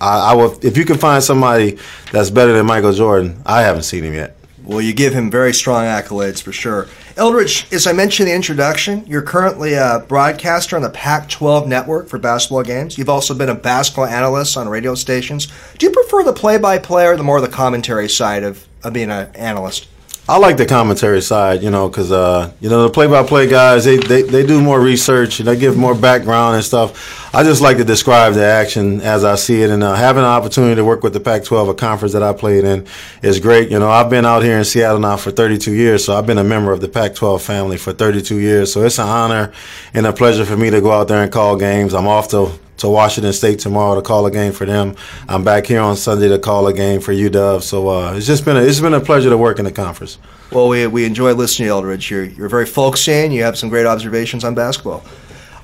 I, 0.00 0.32
I 0.32 0.34
will. 0.34 0.58
If 0.62 0.76
you 0.76 0.84
can 0.84 0.98
find 0.98 1.22
somebody 1.22 1.78
that's 2.12 2.30
better 2.30 2.52
than 2.52 2.66
Michael 2.66 2.92
Jordan, 2.92 3.40
I 3.46 3.62
haven't 3.62 3.82
seen 3.82 4.04
him 4.04 4.14
yet. 4.14 4.36
Well, 4.64 4.80
you 4.80 4.92
give 4.92 5.14
him 5.14 5.30
very 5.30 5.52
strong 5.52 5.84
accolades 5.84 6.42
for 6.42 6.52
sure. 6.52 6.86
Eldridge, 7.16 7.66
as 7.72 7.86
I 7.86 7.92
mentioned 7.92 8.28
in 8.28 8.32
the 8.32 8.36
introduction, 8.36 9.04
you're 9.06 9.22
currently 9.22 9.74
a 9.74 10.04
broadcaster 10.06 10.76
on 10.76 10.82
the 10.82 10.90
Pac 10.90 11.28
12 11.28 11.66
network 11.66 12.08
for 12.08 12.18
basketball 12.18 12.62
games. 12.62 12.96
You've 12.96 13.08
also 13.08 13.34
been 13.34 13.48
a 13.48 13.54
basketball 13.54 14.06
analyst 14.06 14.56
on 14.56 14.68
radio 14.68 14.94
stations. 14.94 15.48
Do 15.78 15.86
you 15.86 15.92
prefer 15.92 16.22
the 16.22 16.32
play 16.32 16.56
by 16.58 16.78
play 16.78 17.06
or 17.06 17.16
the 17.16 17.22
more 17.22 17.40
the 17.40 17.48
commentary 17.48 18.08
side 18.08 18.44
of, 18.44 18.66
of 18.84 18.92
being 18.92 19.10
an 19.10 19.34
analyst? 19.34 19.88
I 20.28 20.38
like 20.38 20.56
the 20.56 20.66
commentary 20.66 21.22
side, 21.22 21.62
you 21.62 21.70
know, 21.70 21.88
because 21.88 22.12
uh, 22.12 22.52
you 22.60 22.68
know 22.68 22.84
the 22.84 22.90
play-by-play 22.90 23.48
guys 23.48 23.84
they, 23.84 23.96
they 23.96 24.22
they 24.22 24.46
do 24.46 24.60
more 24.60 24.80
research 24.80 25.40
and 25.40 25.48
they 25.48 25.56
give 25.56 25.76
more 25.76 25.94
background 25.94 26.54
and 26.54 26.64
stuff. 26.64 27.34
I 27.34 27.42
just 27.42 27.60
like 27.60 27.78
to 27.78 27.84
describe 27.84 28.34
the 28.34 28.44
action 28.44 29.00
as 29.00 29.24
I 29.24 29.34
see 29.34 29.62
it, 29.62 29.70
and 29.70 29.82
uh, 29.82 29.94
having 29.94 30.22
an 30.22 30.28
opportunity 30.28 30.76
to 30.76 30.84
work 30.84 31.02
with 31.02 31.14
the 31.14 31.20
Pac-12, 31.20 31.70
a 31.70 31.74
conference 31.74 32.12
that 32.12 32.22
I 32.22 32.32
played 32.32 32.64
in, 32.64 32.86
is 33.22 33.40
great. 33.40 33.70
You 33.70 33.78
know, 33.78 33.90
I've 33.90 34.10
been 34.10 34.24
out 34.24 34.42
here 34.42 34.58
in 34.58 34.64
Seattle 34.64 35.00
now 35.00 35.16
for 35.16 35.30
32 35.30 35.72
years, 35.72 36.04
so 36.04 36.16
I've 36.16 36.26
been 36.26 36.38
a 36.38 36.44
member 36.44 36.72
of 36.72 36.80
the 36.80 36.88
Pac-12 36.88 37.40
family 37.40 37.76
for 37.76 37.92
32 37.92 38.38
years. 38.38 38.72
So 38.72 38.82
it's 38.84 38.98
an 38.98 39.08
honor 39.08 39.52
and 39.94 40.06
a 40.06 40.12
pleasure 40.12 40.44
for 40.44 40.56
me 40.56 40.70
to 40.70 40.80
go 40.80 40.92
out 40.92 41.08
there 41.08 41.22
and 41.22 41.30
call 41.32 41.56
games. 41.56 41.94
I'm 41.94 42.06
off 42.06 42.28
to 42.28 42.52
to 42.80 42.88
Washington 42.88 43.32
State 43.32 43.58
tomorrow 43.58 43.94
to 43.94 44.02
call 44.02 44.26
a 44.26 44.30
game 44.30 44.52
for 44.52 44.66
them. 44.66 44.96
I'm 45.28 45.44
back 45.44 45.66
here 45.66 45.80
on 45.80 45.96
Sunday 45.96 46.28
to 46.28 46.38
call 46.38 46.66
a 46.66 46.72
game 46.72 47.00
for 47.00 47.12
UW. 47.12 47.62
So 47.62 47.88
uh, 47.88 48.14
it's 48.14 48.26
just 48.26 48.44
been 48.44 48.56
a, 48.56 48.60
it's 48.60 48.80
been 48.80 48.94
a 48.94 49.00
pleasure 49.00 49.30
to 49.30 49.38
work 49.38 49.58
in 49.58 49.64
the 49.64 49.72
conference. 49.72 50.18
Well, 50.50 50.68
we, 50.68 50.86
we 50.86 51.04
enjoy 51.04 51.32
listening 51.34 51.68
to 51.68 51.72
Eldridge. 51.72 52.10
You're, 52.10 52.24
you're 52.24 52.48
very 52.48 52.66
folksy 52.66 53.12
and 53.12 53.32
you 53.32 53.42
have 53.42 53.56
some 53.56 53.68
great 53.68 53.86
observations 53.86 54.44
on 54.44 54.54
basketball. 54.54 55.04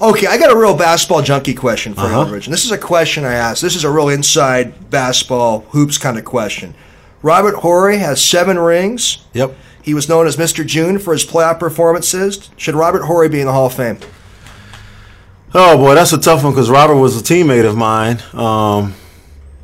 Okay, 0.01 0.27
I 0.27 0.37
got 0.37 0.53
a 0.53 0.57
real 0.57 0.77
basketball 0.77 1.23
junkie 1.23 1.55
question 1.55 1.95
for 1.95 2.03
uh-huh. 2.03 2.21
Eldridge. 2.21 2.47
And 2.47 2.53
this 2.53 2.67
is 2.67 2.71
a 2.71 2.79
question 2.79 3.25
I 3.25 3.35
asked. 3.35 3.63
This 3.63 3.77
is 3.77 3.85
a 3.85 3.91
real 3.91 4.11
inside 4.11 4.91
basketball 4.91 5.61
hoops 5.71 5.97
kind 5.97 6.19
of 6.19 6.25
question. 6.25 6.75
Robert 7.23 7.57
Horry 7.57 7.97
has 7.97 8.23
seven 8.23 8.59
rings. 8.59 9.25
Yep. 9.33 9.57
He 9.83 9.95
was 9.95 10.09
known 10.09 10.27
as 10.27 10.37
Mr. 10.37 10.67
June 10.67 10.99
for 10.99 11.15
his 11.15 11.25
playoff 11.25 11.59
performances. 11.59 12.51
Should 12.57 12.75
Robert 12.75 13.05
Horry 13.05 13.29
be 13.29 13.41
in 13.41 13.47
the 13.47 13.53
Hall 13.53 13.67
of 13.67 13.75
Fame? 13.75 13.99
Oh 15.59 15.79
boy, 15.79 15.95
that's 15.95 16.13
a 16.13 16.19
tough 16.19 16.45
one 16.45 16.53
because 16.53 16.69
Robert 16.69 16.97
was 16.97 17.19
a 17.19 17.25
teammate 17.25 17.67
of 17.67 17.79
mine. 17.79 18.19
Um, 18.35 18.93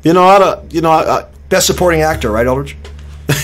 you 0.01 0.11
know, 0.11 0.23
I, 0.23 0.59
you 0.71 0.81
know, 0.81 0.89
I, 0.89 1.19
I, 1.19 1.25
best 1.49 1.67
supporting 1.67 2.01
actor, 2.01 2.31
right, 2.31 2.47
Eldridge? 2.47 2.71
he 3.27 3.35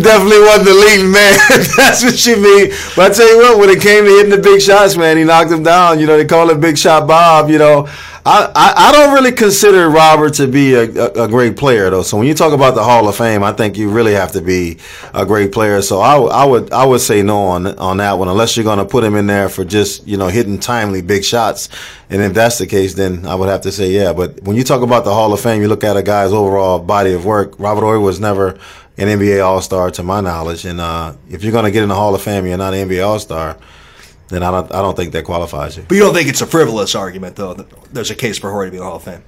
definitely 0.00 0.40
wasn't 0.40 0.64
the 0.64 0.74
leading 0.74 1.10
man. 1.10 1.38
That's 1.76 2.02
what 2.02 2.24
you 2.24 2.36
mean. 2.36 2.70
But 2.96 3.10
I 3.10 3.14
tell 3.14 3.28
you 3.28 3.36
what, 3.42 3.58
when 3.58 3.68
it 3.68 3.82
came 3.82 4.04
to 4.04 4.10
hitting 4.10 4.30
the 4.30 4.38
big 4.38 4.62
shots, 4.62 4.96
man, 4.96 5.18
he 5.18 5.24
knocked 5.24 5.50
them 5.50 5.62
down. 5.62 6.00
You 6.00 6.06
know, 6.06 6.16
they 6.16 6.24
call 6.24 6.48
it 6.48 6.58
Big 6.62 6.78
Shot 6.78 7.06
Bob. 7.06 7.50
You 7.50 7.58
know, 7.58 7.86
I, 8.30 8.74
I, 8.76 8.92
don't 8.92 9.14
really 9.14 9.32
consider 9.32 9.88
Robert 9.88 10.34
to 10.34 10.46
be 10.46 10.74
a, 10.74 10.82
a, 10.82 11.24
a, 11.24 11.28
great 11.28 11.56
player 11.56 11.88
though. 11.88 12.02
So 12.02 12.18
when 12.18 12.26
you 12.26 12.34
talk 12.34 12.52
about 12.52 12.74
the 12.74 12.84
Hall 12.84 13.08
of 13.08 13.16
Fame, 13.16 13.42
I 13.42 13.52
think 13.52 13.78
you 13.78 13.88
really 13.88 14.12
have 14.12 14.32
to 14.32 14.42
be 14.42 14.76
a 15.14 15.24
great 15.24 15.50
player. 15.50 15.80
So 15.80 16.00
I, 16.00 16.18
I 16.18 16.44
would 16.44 16.70
I 16.70 16.84
would 16.84 17.00
say 17.00 17.22
no 17.22 17.44
on 17.44 17.66
on 17.78 17.96
that 17.96 18.18
one 18.18 18.28
unless 18.28 18.54
you're 18.54 18.64
going 18.64 18.80
to 18.80 18.84
put 18.84 19.02
him 19.02 19.14
in 19.14 19.26
there 19.26 19.48
for 19.48 19.64
just 19.64 20.06
you 20.06 20.18
know 20.18 20.28
hitting 20.28 20.58
timely 20.58 21.00
big 21.00 21.24
shots. 21.24 21.70
And 22.10 22.20
if 22.20 22.34
that's 22.34 22.58
the 22.58 22.66
case, 22.66 22.92
then 22.92 23.24
I 23.24 23.34
would 23.34 23.48
have 23.48 23.62
to 23.62 23.72
say 23.72 23.90
yeah. 23.92 24.12
But 24.12 24.42
when 24.42 24.56
you 24.56 24.64
talk 24.64 24.82
about 24.82 25.04
the 25.04 25.14
Hall 25.14 25.32
of 25.32 25.40
Fame, 25.40 25.62
you 25.62 25.68
look 25.68 25.84
at 25.84 25.96
a 25.96 26.02
guy's 26.02 26.32
overall 26.32 26.80
body 26.80 27.14
of 27.14 27.24
work. 27.24 27.54
Robert 27.58 27.80
Horry 27.80 27.98
was 27.98 28.20
never 28.20 28.58
an 28.98 29.08
NBA 29.08 29.42
All 29.42 29.62
Star 29.62 29.90
to 29.92 30.02
my 30.02 30.20
knowledge, 30.20 30.66
and 30.66 30.82
uh, 30.82 31.14
if 31.30 31.42
you're 31.42 31.52
going 31.52 31.64
to 31.64 31.70
get 31.70 31.82
in 31.82 31.88
the 31.88 31.94
Hall 31.94 32.14
of 32.14 32.20
Fame, 32.20 32.46
you're 32.46 32.58
not 32.58 32.74
an 32.74 32.88
NBA 32.90 33.06
All 33.06 33.18
Star 33.18 33.56
then 34.28 34.42
I 34.42 34.50
don't 34.50 34.74
I 34.74 34.82
don't 34.82 34.96
think 34.96 35.12
that 35.12 35.24
qualifies 35.24 35.76
you. 35.76 35.84
But 35.88 35.94
you 35.94 36.02
don't 36.02 36.14
think 36.14 36.28
it's 36.28 36.40
a 36.40 36.46
frivolous 36.46 36.94
argument, 36.94 37.36
though. 37.36 37.54
That 37.54 37.92
there's 37.92 38.10
a 38.10 38.14
case 38.14 38.38
for 38.38 38.50
Horry 38.50 38.66
to 38.66 38.70
be 38.70 38.76
in 38.76 38.82
the 38.82 38.88
Hall 38.88 38.96
of 38.96 39.04
Fame. 39.04 39.22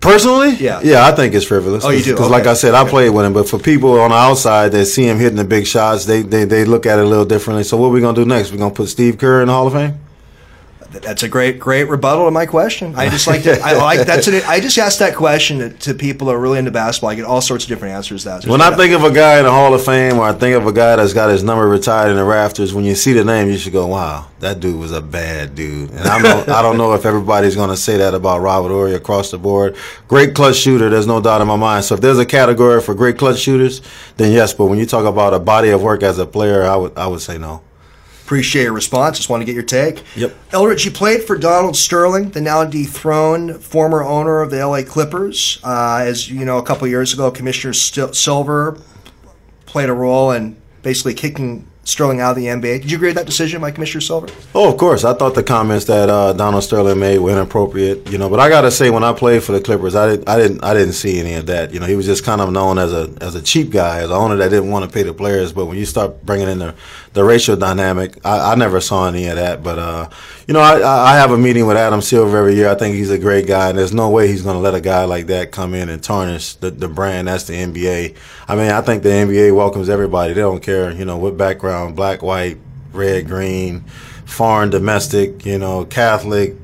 Personally, 0.00 0.50
yeah, 0.56 0.82
yeah, 0.84 1.06
I 1.06 1.12
think 1.12 1.34
it's 1.34 1.46
frivolous. 1.46 1.82
Oh, 1.82 1.88
you 1.88 2.02
do? 2.02 2.12
Because, 2.12 2.26
okay. 2.26 2.32
like 2.32 2.46
I 2.46 2.52
said, 2.52 2.74
I 2.74 2.86
played 2.86 3.08
with 3.08 3.24
him. 3.24 3.32
But 3.32 3.48
for 3.48 3.58
people 3.58 3.98
on 3.98 4.10
the 4.10 4.16
outside 4.16 4.70
that 4.72 4.84
see 4.84 5.08
him 5.08 5.18
hitting 5.18 5.38
the 5.38 5.44
big 5.44 5.66
shots, 5.66 6.04
they 6.04 6.20
they, 6.20 6.44
they 6.44 6.66
look 6.66 6.84
at 6.84 6.98
it 6.98 7.06
a 7.06 7.08
little 7.08 7.24
differently. 7.24 7.64
So, 7.64 7.78
what 7.78 7.86
are 7.86 7.90
we 7.90 8.02
gonna 8.02 8.14
do 8.14 8.26
next? 8.26 8.52
We're 8.52 8.58
gonna 8.58 8.74
put 8.74 8.88
Steve 8.88 9.16
Kerr 9.16 9.40
in 9.40 9.46
the 9.48 9.54
Hall 9.54 9.66
of 9.66 9.72
Fame? 9.72 9.98
That's 11.02 11.22
a 11.22 11.28
great, 11.28 11.58
great 11.58 11.84
rebuttal 11.84 12.26
to 12.26 12.30
my 12.30 12.46
question. 12.46 12.94
I 12.94 13.08
just 13.08 13.26
like 13.26 13.42
to, 13.42 13.60
I 13.60 13.72
like 13.76 14.06
that's 14.06 14.28
an, 14.28 14.42
I 14.46 14.60
just 14.60 14.78
ask 14.78 14.98
that 14.98 15.14
question 15.14 15.58
to, 15.58 15.70
to, 15.70 15.94
people 15.94 16.26
that 16.26 16.34
are 16.34 16.40
really 16.40 16.58
into 16.58 16.70
basketball. 16.70 17.10
I 17.10 17.14
get 17.14 17.24
all 17.24 17.40
sorts 17.40 17.64
of 17.64 17.68
different 17.68 17.94
answers. 17.94 18.22
To 18.24 18.28
that. 18.28 18.46
When 18.46 18.60
I 18.60 18.74
think 18.74 18.92
of 18.94 19.04
a 19.04 19.12
guy 19.12 19.38
in 19.38 19.44
the 19.44 19.50
Hall 19.50 19.74
of 19.74 19.84
Fame, 19.84 20.18
or 20.18 20.24
I 20.24 20.32
think 20.32 20.56
of 20.56 20.66
a 20.66 20.72
guy 20.72 20.96
that's 20.96 21.12
got 21.12 21.30
his 21.30 21.42
number 21.42 21.68
retired 21.68 22.10
in 22.10 22.16
the 22.16 22.24
rafters, 22.24 22.74
when 22.74 22.84
you 22.84 22.94
see 22.94 23.12
the 23.12 23.24
name, 23.24 23.48
you 23.48 23.58
should 23.58 23.72
go, 23.72 23.86
"Wow, 23.86 24.28
that 24.40 24.60
dude 24.60 24.78
was 24.78 24.92
a 24.92 25.02
bad 25.02 25.54
dude." 25.54 25.90
And 25.90 26.00
I 26.00 26.22
don't, 26.22 26.48
I 26.48 26.62
don't 26.62 26.76
know 26.76 26.94
if 26.94 27.06
everybody's 27.06 27.54
going 27.54 27.70
to 27.70 27.76
say 27.76 27.96
that 27.98 28.14
about 28.14 28.40
Robert 28.40 28.68
Horry 28.68 28.94
across 28.94 29.30
the 29.30 29.38
board. 29.38 29.76
Great 30.08 30.34
clutch 30.34 30.56
shooter, 30.56 30.90
there's 30.90 31.06
no 31.06 31.20
doubt 31.20 31.40
in 31.40 31.48
my 31.48 31.56
mind. 31.56 31.84
So 31.84 31.94
if 31.94 32.00
there's 32.00 32.18
a 32.18 32.26
category 32.26 32.80
for 32.80 32.94
great 32.94 33.18
clutch 33.18 33.38
shooters, 33.38 33.82
then 34.16 34.32
yes. 34.32 34.52
But 34.54 34.66
when 34.66 34.78
you 34.78 34.86
talk 34.86 35.04
about 35.04 35.34
a 35.34 35.38
body 35.38 35.70
of 35.70 35.82
work 35.82 36.02
as 36.02 36.18
a 36.18 36.26
player, 36.26 36.62
I 36.62 36.76
would, 36.76 36.96
I 36.96 37.06
would 37.06 37.20
say 37.20 37.38
no. 37.38 37.62
Appreciate 38.24 38.62
your 38.62 38.72
response. 38.72 39.18
Just 39.18 39.28
want 39.28 39.42
to 39.42 39.44
get 39.44 39.54
your 39.54 39.64
take. 39.64 40.02
Yep. 40.16 40.34
Eldridge, 40.52 40.86
you 40.86 40.90
played 40.90 41.24
for 41.24 41.36
Donald 41.36 41.76
Sterling, 41.76 42.30
the 42.30 42.40
now 42.40 42.64
dethroned 42.64 43.62
former 43.62 44.02
owner 44.02 44.40
of 44.40 44.50
the 44.50 44.66
LA 44.66 44.82
Clippers. 44.82 45.58
Uh, 45.62 45.98
as 46.06 46.30
you 46.30 46.46
know, 46.46 46.56
a 46.56 46.62
couple 46.62 46.88
years 46.88 47.12
ago, 47.12 47.30
Commissioner 47.30 47.74
Silver 47.74 48.78
played 49.66 49.90
a 49.90 49.92
role 49.92 50.30
in 50.30 50.56
basically 50.80 51.12
kicking 51.12 51.68
Sterling 51.84 52.20
out 52.20 52.30
of 52.30 52.36
the 52.36 52.46
NBA. 52.46 52.82
Did 52.82 52.90
you 52.90 52.96
agree 52.96 53.08
with 53.08 53.16
that 53.16 53.26
decision 53.26 53.60
by 53.60 53.70
Commissioner 53.70 54.00
Silver? 54.00 54.28
Oh, 54.54 54.72
of 54.72 54.78
course. 54.78 55.04
I 55.04 55.12
thought 55.12 55.34
the 55.34 55.42
comments 55.42 55.84
that 55.84 56.08
uh, 56.08 56.32
Donald 56.32 56.64
Sterling 56.64 56.98
made 56.98 57.18
were 57.18 57.30
inappropriate. 57.30 58.10
You 58.10 58.18
know, 58.18 58.30
but 58.30 58.40
I 58.40 58.48
got 58.48 58.62
to 58.62 58.70
say, 58.70 58.90
when 58.90 59.04
I 59.04 59.12
played 59.12 59.42
for 59.42 59.52
the 59.52 59.60
Clippers, 59.60 59.94
I 59.94 60.10
didn't, 60.10 60.28
I 60.28 60.38
didn't, 60.38 60.64
I 60.64 60.72
didn't 60.74 60.94
see 60.94 61.20
any 61.20 61.34
of 61.34 61.46
that. 61.46 61.74
You 61.74 61.80
know, 61.80 61.86
he 61.86 61.94
was 61.94 62.06
just 62.06 62.24
kind 62.24 62.40
of 62.40 62.50
known 62.52 62.78
as 62.78 62.92
a 62.92 63.12
as 63.20 63.34
a 63.34 63.42
cheap 63.42 63.70
guy, 63.70 63.98
as 63.98 64.10
an 64.10 64.16
owner 64.16 64.36
that 64.36 64.48
didn't 64.48 64.70
want 64.70 64.84
to 64.84 64.90
pay 64.90 65.02
the 65.02 65.12
players. 65.14 65.52
But 65.52 65.66
when 65.66 65.76
you 65.76 65.84
start 65.84 66.24
bringing 66.24 66.48
in 66.48 66.58
the 66.58 66.74
the 67.12 67.22
racial 67.22 67.56
dynamic, 67.56 68.18
I, 68.24 68.52
I 68.52 68.54
never 68.54 68.80
saw 68.80 69.06
any 69.06 69.26
of 69.26 69.36
that. 69.36 69.62
But 69.62 69.78
uh, 69.78 70.08
you 70.46 70.52
know, 70.52 70.60
I, 70.60 71.12
I 71.12 71.16
have 71.16 71.30
a 71.30 71.38
meeting 71.38 71.66
with 71.66 71.76
Adam 71.76 72.02
Silver 72.02 72.36
every 72.36 72.54
year. 72.54 72.68
I 72.68 72.74
think 72.74 72.96
he's 72.96 73.10
a 73.10 73.18
great 73.18 73.46
guy, 73.46 73.70
and 73.70 73.78
there's 73.78 73.94
no 73.94 74.10
way 74.10 74.28
he's 74.28 74.42
going 74.42 74.56
to 74.56 74.60
let 74.60 74.74
a 74.74 74.80
guy 74.80 75.04
like 75.04 75.26
that 75.28 75.52
come 75.52 75.72
in 75.72 75.88
and 75.88 76.02
tarnish 76.02 76.54
the, 76.56 76.70
the 76.70 76.88
brand. 76.88 77.28
That's 77.28 77.44
the 77.44 77.54
NBA. 77.54 78.16
I 78.46 78.54
mean, 78.54 78.70
I 78.70 78.82
think 78.82 79.02
the 79.02 79.08
NBA 79.08 79.56
welcomes 79.56 79.88
everybody. 79.88 80.34
They 80.34 80.40
don't 80.40 80.62
care, 80.62 80.90
you 80.90 81.06
know, 81.06 81.16
what 81.16 81.38
background, 81.38 81.96
black, 81.96 82.22
white 82.22 82.58
red, 82.92 83.26
green, 83.26 83.84
foreign, 84.26 84.68
domestic, 84.68 85.46
you 85.46 85.58
know, 85.58 85.86
Catholic. 85.86 86.56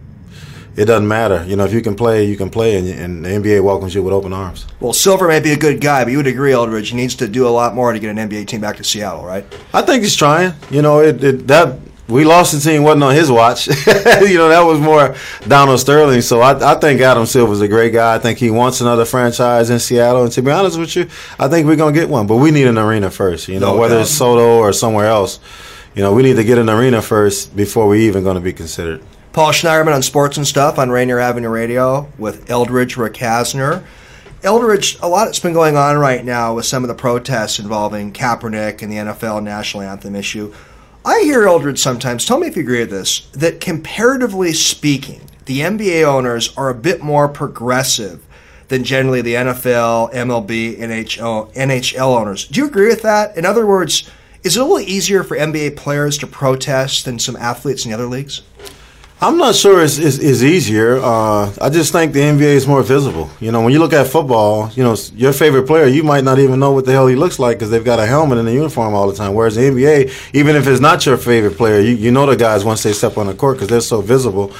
It 0.77 0.85
doesn't 0.85 1.09
matter. 1.09 1.45
You 1.47 1.57
know, 1.57 1.65
if 1.65 1.73
you 1.73 1.83
can 1.83 1.97
play, 1.97 2.25
you 2.25 2.37
can 2.37 2.49
play, 2.49 2.77
and, 2.77 2.89
and, 2.89 3.25
the 3.25 3.29
NBA 3.29 3.63
welcomes 3.63 3.95
you 3.95 4.03
with 4.03 4.15
open 4.15 4.33
arms. 4.33 4.67
Well, 4.79 4.93
Silver 4.93 5.27
may 5.27 5.41
be 5.41 5.53
a 5.53 5.57
good 5.57 5.81
guy, 5.81 6.05
but 6.05 6.11
you 6.11 6.19
would 6.19 6.27
agree, 6.27 6.53
Eldridge, 6.53 6.91
he 6.91 6.97
needs 6.97 7.17
to 7.17 7.29
do 7.29 7.47
a 7.47 7.51
lot 7.51 7.75
more 7.75 7.93
to 7.93 7.99
get 7.99 8.17
an 8.17 8.29
NBA 8.29 8.47
team 8.47 8.61
back 8.61 8.77
to 8.77 8.85
Seattle, 8.85 9.25
right? 9.25 9.45
I 9.75 9.83
think 9.83 10.05
he's 10.05 10.15
trying. 10.15 10.55
You 10.71 10.81
know, 10.81 11.01
it, 11.01 11.23
it 11.25 11.47
that 11.49 11.79
we 12.11 12.25
lost 12.25 12.53
the 12.53 12.61
team 12.61 12.83
wasn't 12.83 13.05
on 13.05 13.15
his 13.15 13.31
watch. 13.31 13.67
you 13.87 14.39
know, 14.39 14.49
that 14.49 14.63
was 14.67 14.81
more 14.81 15.15
Donald 15.47 15.81
Sterling. 15.81 16.21
So 16.21 16.41
I, 16.41 16.73
I 16.73 16.79
think 16.79 17.01
Adam 17.01 17.27
Silver's 17.27 17.61
a 17.61 17.69
great 17.69 17.93
guy. 17.93 18.15
I 18.15 18.19
think 18.19 18.39
he 18.39 18.51
wants 18.51 18.81
another 18.81 19.05
franchise 19.05 19.71
in 19.71 19.79
Seattle. 19.79 20.25
And 20.25 20.33
to 20.33 20.43
be 20.43 20.51
honest 20.51 20.79
with 20.79 20.97
you, 20.97 21.09
I 21.39 21.49
think 21.49 21.67
we're 21.67 21.77
gonna 21.77 21.93
get 21.93 22.09
one. 22.09 22.27
But 22.27 22.37
we 22.37 22.51
need 22.51 22.67
an 22.67 22.79
arena 22.79 23.11
first. 23.11 23.49
You 23.49 23.61
know, 23.61 23.75
no 23.75 23.81
whether 23.81 24.01
it's 24.01 24.19
SoDo 24.19 24.59
or 24.59 24.73
somewhere 24.73 25.07
else 25.07 25.41
you 25.95 26.03
know, 26.03 26.13
we 26.13 26.23
need 26.23 26.37
to 26.37 26.45
get 26.45 26.59
an 26.59 26.71
arena 26.71 27.03
first 27.03 27.55
before 27.57 27.89
we 27.89 28.07
even 28.07 28.23
going 28.23 28.37
to 28.37 28.41
be 28.41 28.53
considered. 28.53 29.03
Paul 29.33 29.51
Schneiderman 29.51 29.95
on 29.95 30.03
Sports 30.03 30.37
and 30.37 30.47
Stuff 30.47 30.79
on 30.79 30.91
Rainier 30.91 31.19
Avenue 31.19 31.49
Radio 31.49 32.09
with 32.19 32.51
Eldridge 32.51 32.97
Recasner. 32.97 33.85
Eldridge, 34.43 34.99
a 35.03 35.09
lot 35.09 35.27
has 35.27 35.39
been 35.39 35.53
going 35.53 35.77
on 35.77 35.99
right 35.99 36.25
now 36.25 36.55
with 36.55 36.65
some 36.65 36.83
of 36.83 36.89
the 36.89 36.95
protests 36.95 37.59
involving 37.59 38.13
Kaepernick 38.13 38.83
and 38.83 38.91
the 38.91 38.97
NFL 38.97 39.43
national 39.43 39.83
anthem 39.83 40.17
issue. 40.17 40.53
I 41.03 41.21
hear 41.21 41.47
Eldridge 41.47 41.79
sometimes, 41.79 42.27
tell 42.27 42.39
me 42.39 42.47
if 42.47 42.57
you 42.57 42.63
agree 42.63 42.81
with 42.81 42.91
this, 42.91 43.21
that 43.33 43.59
comparatively 43.59 44.53
speaking, 44.53 45.23
the 45.47 45.61
NBA 45.61 46.05
owners 46.05 46.55
are 46.59 46.69
a 46.69 46.75
bit 46.75 47.03
more 47.03 47.27
progressive 47.27 48.23
than 48.69 48.85
generally 48.85 49.23
the 49.23 49.35
NFL, 49.35 50.13
MLB, 50.13 50.79
NHL, 50.79 51.55
NHL 51.55 52.21
owners. 52.21 52.47
Do 52.47 52.61
you 52.61 52.67
agree 52.67 52.89
with 52.89 53.01
that? 53.03 53.35
In 53.39 53.47
other 53.47 53.67
words, 53.67 54.11
is 54.45 54.59
it 54.59 54.61
a 54.61 54.63
little 54.63 54.81
easier 54.81 55.25
for 55.25 55.39
NBA 55.39 55.77
players 55.77 56.19
to 56.19 56.27
protest 56.27 57.07
than 57.07 57.19
some 57.19 57.37
athletes 57.37 57.87
in 57.87 57.91
the 57.91 57.95
other 57.95 58.07
leagues? 58.07 58.43
I'm 59.23 59.37
not 59.37 59.55
sure 59.55 59.85
it's, 59.85 59.99
it's, 59.99 60.17
it's 60.17 60.43
easier. 60.43 60.97
Uh, 60.97 61.53
I 61.61 61.69
just 61.69 61.93
think 61.93 62.15
the 62.15 62.21
NBA 62.21 62.41
is 62.41 62.67
more 62.67 62.83
visible. 62.83 63.29
You 63.39 63.53
know, 63.53 63.61
when 63.61 63.71
you 63.71 63.79
look 63.79 63.93
at 63.93 64.07
football, 64.07 64.71
you 64.71 64.83
know, 64.83 64.97
your 65.15 65.35
favorite 65.35 65.67
player, 65.67 65.87
you 65.87 66.03
might 66.03 66.25
not 66.25 66.39
even 66.39 66.59
know 66.59 66.73
what 66.73 66.87
the 66.87 66.93
hell 66.93 67.07
he 67.07 67.17
looks 67.17 67.39
like 67.39 67.59
because 67.59 67.69
they've 67.69 67.85
got 67.85 67.99
a 67.99 68.07
helmet 68.07 68.39
and 68.39 68.49
a 68.49 68.53
uniform 68.53 68.95
all 68.95 69.11
the 69.11 69.15
time. 69.15 69.35
Whereas 69.35 69.57
the 69.57 69.61
NBA, 69.61 70.35
even 70.35 70.57
if 70.57 70.67
it's 70.67 70.81
not 70.81 71.05
your 71.05 71.19
favorite 71.19 71.59
player, 71.59 71.81
you, 71.81 71.97
you 71.97 72.11
know 72.11 72.25
the 72.25 72.35
guys 72.35 72.65
once 72.65 72.83
they 72.83 72.95
step 72.95 73.19
on 73.19 73.27
the 73.27 73.35
court 73.35 73.57
because 73.57 73.69
they're 73.69 73.83
so 73.83 74.01
visible. 74.01 74.55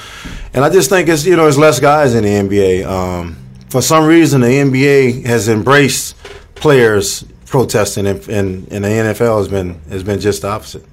And 0.53 0.63
I 0.63 0.69
just 0.69 0.89
think 0.89 1.09
it's, 1.09 1.25
you 1.25 1.35
know, 1.35 1.43
there's 1.43 1.57
less 1.57 1.79
guys 1.79 2.13
in 2.13 2.23
the 2.23 2.29
NBA. 2.29 2.85
Um, 2.85 3.37
for 3.69 3.81
some 3.81 4.05
reason, 4.05 4.41
the 4.41 4.47
NBA 4.47 5.25
has 5.25 5.49
embraced 5.49 6.15
players 6.53 7.23
protesting, 7.47 8.05
and, 8.05 8.19
and, 8.29 8.71
and 8.71 8.83
the 8.85 8.89
NFL 8.89 9.39
has 9.39 9.47
been 9.47 9.81
has 9.89 10.03
been 10.03 10.19
just 10.19 10.43
the 10.43 10.49
opposite. 10.49 10.85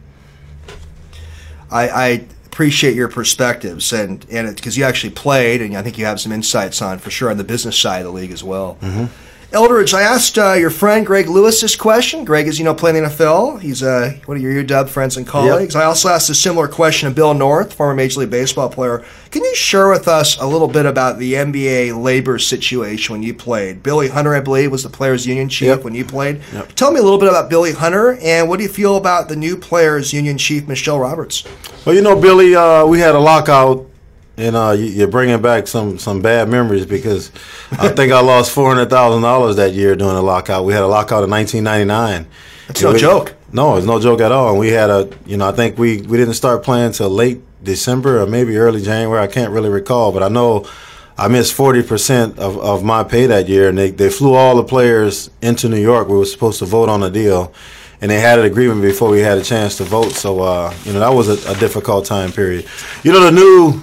I, 1.70 1.88
I 1.88 2.26
appreciate 2.58 2.96
your 2.96 3.06
perspectives 3.06 3.92
and 3.92 4.26
and 4.32 4.56
because 4.56 4.76
you 4.76 4.82
actually 4.82 5.10
played 5.10 5.62
and 5.62 5.76
I 5.76 5.82
think 5.82 5.96
you 5.96 6.06
have 6.06 6.18
some 6.18 6.32
insights 6.32 6.82
on 6.82 6.98
for 6.98 7.08
sure 7.08 7.30
on 7.30 7.36
the 7.36 7.44
business 7.44 7.78
side 7.78 8.00
of 8.00 8.06
the 8.06 8.10
league 8.10 8.32
as 8.32 8.42
well. 8.42 8.76
Mm-hmm. 8.80 9.04
Eldridge, 9.50 9.94
I 9.94 10.02
asked 10.02 10.36
uh, 10.36 10.52
your 10.52 10.68
friend 10.68 11.06
Greg 11.06 11.26
Lewis 11.26 11.62
this 11.62 11.74
question. 11.74 12.26
Greg 12.26 12.46
is, 12.46 12.58
you 12.58 12.66
know, 12.66 12.74
playing 12.74 12.96
in 12.96 13.04
the 13.04 13.08
NFL. 13.08 13.62
He's 13.62 13.82
uh, 13.82 14.14
one 14.26 14.36
of 14.36 14.42
your 14.42 14.52
UW 14.62 14.86
friends 14.90 15.16
and 15.16 15.26
colleagues. 15.26 15.74
Yep. 15.74 15.82
I 15.82 15.86
also 15.86 16.10
asked 16.10 16.28
a 16.28 16.34
similar 16.34 16.68
question 16.68 17.08
of 17.08 17.14
Bill 17.14 17.32
North, 17.32 17.72
former 17.72 17.94
Major 17.94 18.20
League 18.20 18.30
Baseball 18.30 18.68
player. 18.68 19.06
Can 19.30 19.42
you 19.42 19.54
share 19.54 19.88
with 19.88 20.06
us 20.06 20.38
a 20.38 20.46
little 20.46 20.68
bit 20.68 20.84
about 20.84 21.18
the 21.18 21.32
NBA 21.32 21.98
labor 21.98 22.38
situation 22.38 23.14
when 23.14 23.22
you 23.22 23.32
played? 23.32 23.82
Billy 23.82 24.08
Hunter, 24.08 24.34
I 24.34 24.40
believe, 24.40 24.70
was 24.70 24.82
the 24.82 24.90
players' 24.90 25.26
union 25.26 25.48
chief 25.48 25.68
yep. 25.68 25.82
when 25.82 25.94
you 25.94 26.04
played. 26.04 26.42
Yep. 26.52 26.74
Tell 26.74 26.92
me 26.92 27.00
a 27.00 27.02
little 27.02 27.18
bit 27.18 27.30
about 27.30 27.48
Billy 27.48 27.72
Hunter, 27.72 28.18
and 28.20 28.50
what 28.50 28.58
do 28.58 28.64
you 28.64 28.68
feel 28.68 28.96
about 28.96 29.30
the 29.30 29.36
new 29.36 29.56
players' 29.56 30.12
union 30.12 30.36
chief, 30.36 30.68
Michelle 30.68 30.98
Roberts? 30.98 31.44
Well, 31.86 31.94
you 31.94 32.02
know, 32.02 32.20
Billy, 32.20 32.54
uh, 32.54 32.84
we 32.84 33.00
had 33.00 33.14
a 33.14 33.18
lockout 33.18 33.87
and 34.38 34.54
uh, 34.54 34.70
you're 34.70 35.08
bringing 35.08 35.42
back 35.42 35.66
some 35.66 35.98
some 35.98 36.22
bad 36.22 36.48
memories 36.48 36.86
because 36.86 37.32
I 37.72 37.88
think 37.88 38.12
I 38.12 38.20
lost 38.20 38.52
four 38.52 38.72
hundred 38.72 38.88
thousand 38.88 39.22
dollars 39.22 39.56
that 39.56 39.72
year 39.74 39.96
during 39.96 40.14
the 40.14 40.22
lockout. 40.22 40.64
We 40.64 40.72
had 40.72 40.84
a 40.84 40.86
lockout 40.86 41.24
in 41.24 41.30
1999. 41.30 42.26
That's 42.68 42.82
no 42.82 42.92
we, 42.92 42.98
joke. 42.98 43.34
No, 43.52 43.76
it's 43.76 43.86
no 43.86 44.00
joke 44.00 44.20
at 44.20 44.30
all. 44.30 44.50
And 44.50 44.58
we 44.58 44.68
had 44.68 44.90
a, 44.90 45.10
you 45.26 45.36
know, 45.36 45.48
I 45.48 45.52
think 45.52 45.76
we 45.76 46.02
we 46.02 46.16
didn't 46.16 46.34
start 46.34 46.62
playing 46.62 46.92
till 46.92 47.10
late 47.10 47.40
December 47.64 48.22
or 48.22 48.26
maybe 48.26 48.56
early 48.56 48.80
January. 48.80 49.20
I 49.20 49.26
can't 49.26 49.52
really 49.52 49.70
recall, 49.70 50.12
but 50.12 50.22
I 50.22 50.28
know 50.28 50.68
I 51.16 51.26
missed 51.26 51.52
forty 51.52 51.82
percent 51.82 52.38
of, 52.38 52.56
of 52.58 52.84
my 52.84 53.02
pay 53.02 53.26
that 53.26 53.48
year, 53.48 53.68
and 53.68 53.76
they 53.76 53.90
they 53.90 54.08
flew 54.08 54.34
all 54.34 54.54
the 54.54 54.64
players 54.64 55.30
into 55.42 55.68
New 55.68 55.80
York. 55.80 56.08
We 56.08 56.16
were 56.16 56.24
supposed 56.24 56.60
to 56.60 56.64
vote 56.64 56.88
on 56.88 57.02
a 57.02 57.10
deal. 57.10 57.52
And 58.00 58.08
they 58.12 58.20
had 58.20 58.38
an 58.38 58.44
agreement 58.44 58.80
before 58.80 59.10
we 59.10 59.18
had 59.18 59.38
a 59.38 59.42
chance 59.42 59.78
to 59.78 59.82
vote, 59.82 60.12
so 60.12 60.38
uh, 60.38 60.72
you 60.84 60.92
know 60.92 61.00
that 61.00 61.08
was 61.08 61.28
a, 61.28 61.50
a 61.50 61.56
difficult 61.56 62.04
time 62.04 62.30
period. 62.30 62.64
You 63.02 63.10
know 63.10 63.24
the 63.24 63.32
new 63.32 63.82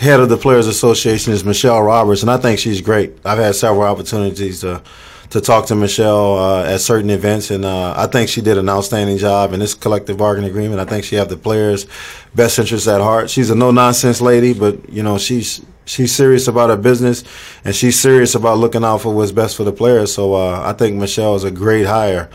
head 0.00 0.18
of 0.18 0.30
the 0.30 0.36
Players 0.36 0.66
Association 0.66 1.32
is 1.32 1.44
Michelle 1.44 1.82
Roberts, 1.82 2.22
and 2.22 2.30
I 2.30 2.38
think 2.38 2.58
she's 2.58 2.80
great. 2.80 3.12
I've 3.24 3.38
had 3.38 3.54
several 3.54 3.82
opportunities 3.82 4.60
to 4.62 4.82
to 5.28 5.40
talk 5.40 5.66
to 5.66 5.76
Michelle 5.76 6.38
uh, 6.38 6.64
at 6.64 6.80
certain 6.80 7.08
events, 7.08 7.52
and 7.52 7.64
uh, 7.64 7.94
I 7.96 8.08
think 8.08 8.28
she 8.28 8.40
did 8.40 8.58
an 8.58 8.68
outstanding 8.68 9.16
job 9.16 9.52
in 9.52 9.60
this 9.60 9.74
collective 9.74 10.16
bargaining 10.16 10.50
agreement. 10.50 10.80
I 10.80 10.84
think 10.84 11.04
she 11.04 11.14
has 11.16 11.28
the 11.28 11.36
players' 11.36 11.86
best 12.34 12.58
interests 12.58 12.88
at 12.88 13.00
heart. 13.00 13.30
She's 13.30 13.48
a 13.48 13.54
no 13.54 13.70
nonsense 13.70 14.20
lady, 14.20 14.54
but 14.54 14.88
you 14.88 15.02
know 15.02 15.18
she's 15.18 15.60
she's 15.84 16.12
serious 16.12 16.48
about 16.48 16.70
her 16.70 16.76
business, 16.76 17.22
and 17.64 17.76
she's 17.76 18.00
serious 18.00 18.34
about 18.34 18.58
looking 18.58 18.82
out 18.82 19.02
for 19.02 19.14
what's 19.14 19.32
best 19.32 19.56
for 19.56 19.64
the 19.64 19.72
players. 19.72 20.12
So 20.12 20.34
uh, 20.34 20.62
I 20.64 20.72
think 20.72 20.96
Michelle 20.96 21.36
is 21.36 21.44
a 21.44 21.50
great 21.50 21.86
hire 21.86 22.28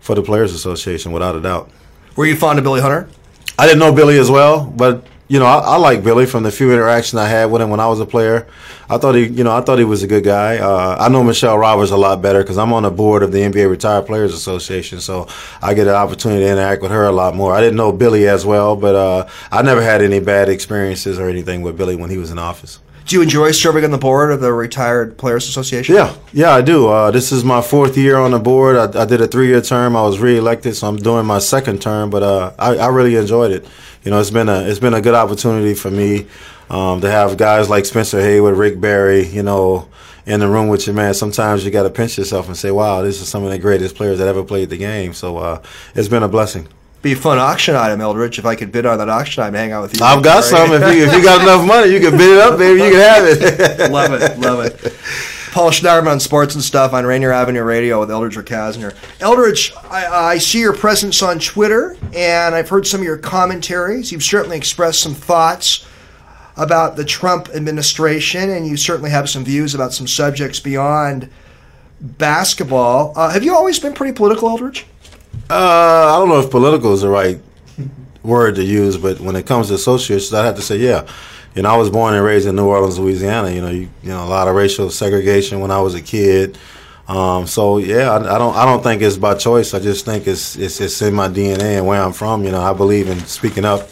for 0.00 0.14
the 0.14 0.22
Players 0.22 0.54
Association, 0.54 1.12
without 1.12 1.36
a 1.36 1.40
doubt. 1.40 1.70
Were 2.16 2.26
you 2.26 2.36
fond 2.36 2.58
of 2.58 2.64
Billy 2.64 2.80
Hunter? 2.80 3.08
I 3.58 3.66
didn't 3.66 3.80
know 3.80 3.92
Billy 3.92 4.18
as 4.18 4.30
well, 4.30 4.64
but 4.64 5.04
you 5.32 5.38
know, 5.38 5.46
I, 5.46 5.60
I, 5.60 5.76
like 5.78 6.04
Billy 6.04 6.26
from 6.26 6.42
the 6.42 6.50
few 6.50 6.74
interactions 6.74 7.18
I 7.18 7.26
had 7.26 7.46
with 7.46 7.62
him 7.62 7.70
when 7.70 7.80
I 7.80 7.86
was 7.86 8.00
a 8.00 8.04
player. 8.04 8.46
I 8.90 8.98
thought 8.98 9.14
he, 9.14 9.24
you 9.24 9.44
know, 9.44 9.56
I 9.56 9.62
thought 9.62 9.78
he 9.78 9.84
was 9.86 10.02
a 10.02 10.06
good 10.06 10.24
guy. 10.24 10.58
Uh, 10.58 10.94
I 11.00 11.08
know 11.08 11.24
Michelle 11.24 11.56
Roberts 11.56 11.90
a 11.90 11.96
lot 11.96 12.20
better 12.20 12.42
because 12.42 12.58
I'm 12.58 12.70
on 12.74 12.82
the 12.82 12.90
board 12.90 13.22
of 13.22 13.32
the 13.32 13.38
NBA 13.38 13.70
Retired 13.70 14.04
Players 14.04 14.34
Association, 14.34 15.00
so 15.00 15.26
I 15.62 15.72
get 15.72 15.86
an 15.86 15.94
opportunity 15.94 16.42
to 16.44 16.50
interact 16.50 16.82
with 16.82 16.90
her 16.90 17.04
a 17.06 17.12
lot 17.12 17.34
more. 17.34 17.54
I 17.54 17.62
didn't 17.62 17.78
know 17.78 17.92
Billy 17.92 18.28
as 18.28 18.44
well, 18.44 18.76
but 18.76 18.94
uh, 18.94 19.26
I 19.50 19.62
never 19.62 19.80
had 19.80 20.02
any 20.02 20.20
bad 20.20 20.50
experiences 20.50 21.18
or 21.18 21.30
anything 21.30 21.62
with 21.62 21.78
Billy 21.78 21.96
when 21.96 22.10
he 22.10 22.18
was 22.18 22.30
in 22.30 22.38
office. 22.38 22.80
Do 23.06 23.16
you 23.16 23.22
enjoy 23.22 23.50
serving 23.50 23.84
on 23.84 23.90
the 23.90 23.98
board 23.98 24.30
of 24.30 24.40
the 24.40 24.52
Retired 24.52 25.18
Players 25.18 25.48
Association? 25.48 25.94
Yeah, 25.94 26.14
yeah, 26.32 26.50
I 26.50 26.62
do. 26.62 26.88
Uh, 26.88 27.10
this 27.10 27.32
is 27.32 27.42
my 27.42 27.60
fourth 27.60 27.96
year 27.96 28.16
on 28.16 28.30
the 28.30 28.38
board. 28.38 28.76
I, 28.76 29.02
I 29.02 29.04
did 29.04 29.20
a 29.20 29.26
three-year 29.26 29.60
term. 29.60 29.96
I 29.96 30.02
was 30.02 30.20
reelected, 30.20 30.76
so 30.76 30.88
I'm 30.88 30.96
doing 30.96 31.26
my 31.26 31.40
second 31.40 31.82
term. 31.82 32.10
But 32.10 32.22
uh, 32.22 32.52
I, 32.58 32.76
I, 32.76 32.88
really 32.88 33.16
enjoyed 33.16 33.50
it. 33.50 33.66
You 34.04 34.12
know, 34.12 34.20
it's 34.20 34.30
been 34.30 34.48
a 34.48 34.60
it's 34.60 34.78
been 34.78 34.94
a 34.94 35.00
good 35.00 35.14
opportunity 35.14 35.74
for 35.74 35.90
me 35.90 36.26
um, 36.70 37.00
to 37.00 37.10
have 37.10 37.36
guys 37.36 37.68
like 37.68 37.86
Spencer 37.86 38.20
Haywood, 38.20 38.56
Rick 38.56 38.80
Barry. 38.80 39.26
You 39.26 39.42
know, 39.42 39.88
in 40.24 40.38
the 40.38 40.48
room 40.48 40.68
with 40.68 40.86
you, 40.86 40.92
man. 40.92 41.12
Sometimes 41.12 41.64
you 41.64 41.70
got 41.70 41.82
to 41.82 41.90
pinch 41.90 42.16
yourself 42.18 42.46
and 42.46 42.56
say, 42.56 42.70
"Wow, 42.70 43.02
this 43.02 43.20
is 43.20 43.28
some 43.28 43.42
of 43.42 43.50
the 43.50 43.58
greatest 43.58 43.96
players 43.96 44.18
that 44.18 44.28
ever 44.28 44.44
played 44.44 44.70
the 44.70 44.78
game." 44.78 45.12
So 45.12 45.38
uh, 45.38 45.62
it's 45.94 46.08
been 46.08 46.22
a 46.22 46.28
blessing 46.28 46.68
be 47.02 47.12
a 47.12 47.16
fun 47.16 47.38
auction 47.38 47.74
item, 47.74 48.00
Eldridge. 48.00 48.38
If 48.38 48.46
I 48.46 48.54
could 48.54 48.70
bid 48.70 48.86
on 48.86 48.98
that 48.98 49.08
auction 49.08 49.42
item, 49.42 49.54
hang 49.54 49.72
out 49.72 49.82
with 49.82 49.98
you. 49.98 50.04
I've 50.04 50.22
got 50.22 50.44
some. 50.44 50.72
If 50.72 50.94
you 50.94 51.04
if 51.04 51.12
you 51.12 51.22
got 51.22 51.42
enough 51.42 51.66
money, 51.66 51.92
you 51.92 52.00
can 52.00 52.12
bid 52.12 52.30
it 52.30 52.38
up, 52.38 52.58
baby. 52.58 52.80
You 52.82 52.90
can 52.92 53.00
have 53.00 53.24
it. 53.26 53.90
love 53.92 54.12
it, 54.12 54.38
love 54.38 54.64
it. 54.64 54.96
Paul 55.52 55.70
Schneiderman 55.70 56.12
on 56.12 56.20
sports 56.20 56.54
and 56.54 56.64
stuff 56.64 56.94
on 56.94 57.04
Rainier 57.04 57.30
Avenue 57.30 57.62
Radio 57.62 58.00
with 58.00 58.10
Eldridge 58.10 58.36
Recasner. 58.36 58.94
Eldridge, 59.20 59.74
I, 59.90 60.06
I, 60.06 60.38
see 60.38 60.60
your 60.60 60.74
presence 60.74 61.22
on 61.22 61.38
Twitter, 61.40 61.94
and 62.14 62.54
I've 62.54 62.70
heard 62.70 62.86
some 62.86 63.00
of 63.00 63.04
your 63.04 63.18
commentaries. 63.18 64.10
You've 64.10 64.22
certainly 64.22 64.56
expressed 64.56 65.02
some 65.02 65.12
thoughts 65.12 65.86
about 66.56 66.96
the 66.96 67.04
Trump 67.04 67.50
administration, 67.50 68.48
and 68.48 68.66
you 68.66 68.78
certainly 68.78 69.10
have 69.10 69.28
some 69.28 69.44
views 69.44 69.74
about 69.74 69.92
some 69.92 70.06
subjects 70.06 70.58
beyond 70.58 71.28
basketball. 72.00 73.12
Uh, 73.14 73.28
have 73.28 73.44
you 73.44 73.54
always 73.54 73.78
been 73.78 73.92
pretty 73.92 74.14
political, 74.14 74.48
Eldridge? 74.48 74.86
Uh, 75.50 76.14
I 76.14 76.18
don't 76.18 76.28
know 76.28 76.40
if 76.40 76.50
political 76.50 76.92
is 76.92 77.02
the 77.02 77.08
right 77.08 77.40
word 78.22 78.54
to 78.56 78.64
use, 78.64 78.96
but 78.96 79.20
when 79.20 79.36
it 79.36 79.46
comes 79.46 79.68
to 79.68 79.74
associations, 79.74 80.32
I 80.32 80.46
have 80.46 80.56
to 80.56 80.62
say, 80.62 80.78
yeah. 80.78 81.06
You 81.54 81.62
know, 81.62 81.70
I 81.70 81.76
was 81.76 81.90
born 81.90 82.14
and 82.14 82.24
raised 82.24 82.46
in 82.46 82.56
New 82.56 82.66
Orleans, 82.66 82.98
Louisiana. 82.98 83.50
You 83.50 83.60
know, 83.60 83.68
you, 83.68 83.90
you 84.02 84.08
know, 84.08 84.24
a 84.24 84.26
lot 84.26 84.48
of 84.48 84.54
racial 84.54 84.88
segregation 84.90 85.60
when 85.60 85.70
I 85.70 85.80
was 85.80 85.94
a 85.94 86.00
kid. 86.00 86.56
Um, 87.08 87.46
so 87.46 87.76
yeah, 87.76 88.10
I, 88.10 88.36
I, 88.36 88.38
don't 88.38 88.56
I 88.56 88.64
don't 88.64 88.82
think 88.82 89.02
it's 89.02 89.18
by 89.18 89.34
choice. 89.34 89.74
I 89.74 89.80
just 89.80 90.06
think 90.06 90.26
it's, 90.26 90.56
it's 90.56 90.80
it's 90.80 91.02
in 91.02 91.12
my 91.12 91.28
DNA 91.28 91.76
and 91.76 91.86
where 91.86 92.00
I'm 92.00 92.12
from. 92.12 92.44
You 92.44 92.52
know, 92.52 92.62
I 92.62 92.72
believe 92.72 93.08
in 93.08 93.18
speaking 93.26 93.66
up 93.66 93.90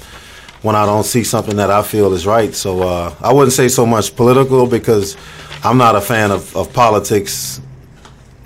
when 0.63 0.75
I 0.75 0.87
don't 0.87 1.05
see 1.05 1.25
something 1.25 1.57
that 1.57 1.71
I 1.71 1.83
feel 1.83 2.15
is 2.15 2.27
right. 2.27 2.55
So 2.55 2.83
uh, 2.83 3.15
I 3.21 3.33
wouldn't 3.33 3.53
say 3.53 3.69
so 3.69 3.85
much 3.85 4.17
political 4.17 4.67
because 4.67 5.17
I'm 5.65 5.77
not 5.77 5.97
a 5.97 6.01
fan 6.01 6.31
of, 6.31 6.57
of 6.57 6.73
politics 6.73 7.61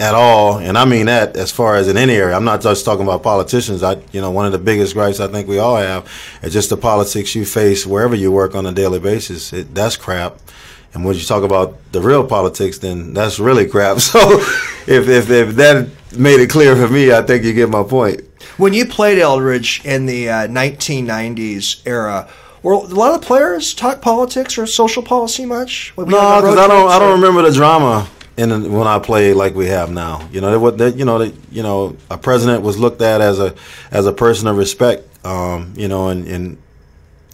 at 0.05 0.15
all, 0.15 0.59
and 0.59 0.77
I 0.77 0.85
mean 0.85 1.07
that 1.07 1.35
as 1.35 1.51
far 1.51 1.77
as 1.77 1.89
in 1.89 1.97
any 1.97 2.15
area. 2.15 2.37
I'm 2.37 2.45
not 2.45 2.61
just 2.61 2.85
talking 2.85 3.05
about 3.05 3.23
politicians. 3.23 3.83
I, 3.83 3.95
you 4.13 4.21
know, 4.21 4.31
one 4.31 4.45
of 4.45 4.53
the 4.53 4.59
biggest 4.59 4.93
gripes 4.93 5.19
I 5.19 5.29
think 5.29 5.49
we 5.49 5.59
all 5.59 5.77
have 5.77 6.07
is 6.43 6.53
just 6.53 6.69
the 6.69 6.77
politics 6.77 7.35
you 7.35 7.47
face 7.47 7.87
wherever 7.87 8.15
you 8.15 8.31
work 8.31 8.55
on 8.55 8.67
a 8.67 8.73
daily 8.73 9.01
basis. 9.01 9.55
It, 9.55 9.75
that's 9.75 9.97
crap. 9.97 10.37
And 10.93 11.07
when 11.07 11.17
you 11.17 11.23
talk 11.23 11.43
about 11.43 11.79
the 11.93 12.03
real 12.03 12.25
politics, 12.25 12.79
then 12.79 13.15
that's 13.15 13.39
really 13.39 13.67
crap. 13.67 13.97
So, 14.01 14.21
if, 14.87 15.09
if 15.09 15.31
if 15.31 15.57
that 15.57 15.89
made 16.19 16.41
it 16.41 16.51
clear 16.51 16.77
for 16.77 16.93
me, 16.93 17.11
I 17.11 17.23
think 17.23 17.43
you 17.43 17.55
get 17.55 17.71
my 17.71 17.83
point. 17.83 18.21
When 18.59 18.75
you 18.75 18.85
played 18.85 19.19
Eldridge 19.19 19.83
in 19.87 20.05
the 20.05 20.29
uh, 20.29 20.49
1990s 20.49 21.81
era, 21.87 22.29
were 22.63 22.75
a 22.75 22.79
lot 22.79 23.15
of 23.15 23.23
players 23.23 23.73
talk 23.73 24.03
politics 24.03 24.59
or 24.59 24.67
social 24.67 25.03
policy 25.03 25.47
much? 25.47 25.95
no, 25.97 26.05
because 26.05 26.59
I 26.59 26.69
don't. 26.69 26.91
I 26.91 26.99
don't 26.99 27.19
remember 27.21 27.41
the 27.41 27.53
drama 27.53 28.07
in 28.37 28.73
when 28.73 28.87
I 28.87 28.99
played 28.99 29.35
like 29.35 29.55
we 29.55 29.67
have 29.67 29.91
now. 29.91 30.27
You 30.33 30.41
know, 30.41 30.59
what 30.59 30.79
you 30.97 31.05
know, 31.05 31.19
that, 31.19 31.35
you 31.51 31.63
know, 31.63 31.97
a 32.11 32.19
president 32.19 32.63
was 32.63 32.79
looked 32.79 33.03
at 33.03 33.21
as 33.21 33.39
a 33.39 33.55
as 33.91 34.07
a 34.07 34.13
person 34.13 34.47
of 34.49 34.57
respect. 34.57 35.09
Um, 35.25 35.73
you 35.77 35.89
know, 35.89 36.09
and, 36.09 36.27
and 36.27 36.59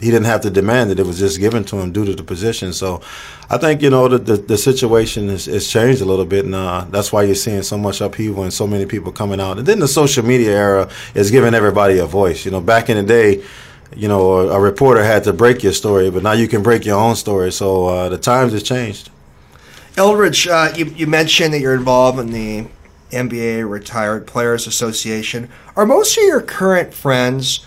he 0.00 0.06
didn't 0.06 0.26
have 0.26 0.42
to 0.42 0.50
demand 0.50 0.90
it; 0.90 1.00
it 1.00 1.06
was 1.06 1.18
just 1.18 1.40
given 1.40 1.64
to 1.64 1.76
him 1.76 1.92
due 1.92 2.04
to 2.04 2.14
the 2.14 2.22
position. 2.22 2.72
So, 2.72 3.02
I 3.48 3.58
think 3.58 3.82
you 3.82 3.90
know 3.90 4.08
the 4.08 4.18
the, 4.18 4.36
the 4.36 4.58
situation 4.58 5.28
has, 5.28 5.46
has, 5.46 5.68
changed 5.68 6.00
a 6.02 6.04
little 6.04 6.24
bit, 6.24 6.44
and 6.44 6.54
uh, 6.54 6.86
that's 6.90 7.12
why 7.12 7.22
you're 7.22 7.34
seeing 7.34 7.62
so 7.62 7.78
much 7.78 8.00
upheaval 8.00 8.44
and 8.44 8.52
so 8.52 8.66
many 8.66 8.86
people 8.86 9.10
coming 9.10 9.40
out. 9.40 9.58
And 9.58 9.66
then 9.66 9.78
the 9.78 9.88
social 9.88 10.24
media 10.24 10.52
era 10.52 10.90
is 11.14 11.30
giving 11.30 11.54
everybody 11.54 11.98
a 11.98 12.06
voice. 12.06 12.44
You 12.44 12.50
know, 12.50 12.60
back 12.60 12.90
in 12.90 12.96
the 12.96 13.02
day 13.02 13.42
you 13.96 14.06
know, 14.06 14.34
a, 14.34 14.48
a, 14.50 14.60
reporter 14.60 15.02
had 15.02 15.24
to 15.24 15.32
break 15.32 15.64
your 15.64 15.72
story, 15.72 16.12
but 16.12 16.22
now 16.22 16.30
you 16.30 16.46
can 16.46 16.62
break 16.62 16.84
your 16.84 16.96
own 16.96 17.16
story. 17.16 17.50
So 17.50 17.86
uh, 17.86 18.08
the 18.08 18.18
times 18.18 18.52
has 18.52 18.62
changed. 18.62 19.10
Eldridge, 20.00 20.48
uh, 20.48 20.72
you, 20.74 20.86
you 20.86 21.06
mentioned 21.06 21.52
that 21.52 21.60
you're 21.60 21.74
involved 21.74 22.18
in 22.18 22.32
the 22.32 22.66
NBA 23.10 23.68
Retired 23.68 24.26
Players 24.26 24.66
Association. 24.66 25.50
Are 25.76 25.84
most 25.84 26.16
of 26.16 26.24
your 26.24 26.40
current 26.40 26.94
friends 26.94 27.66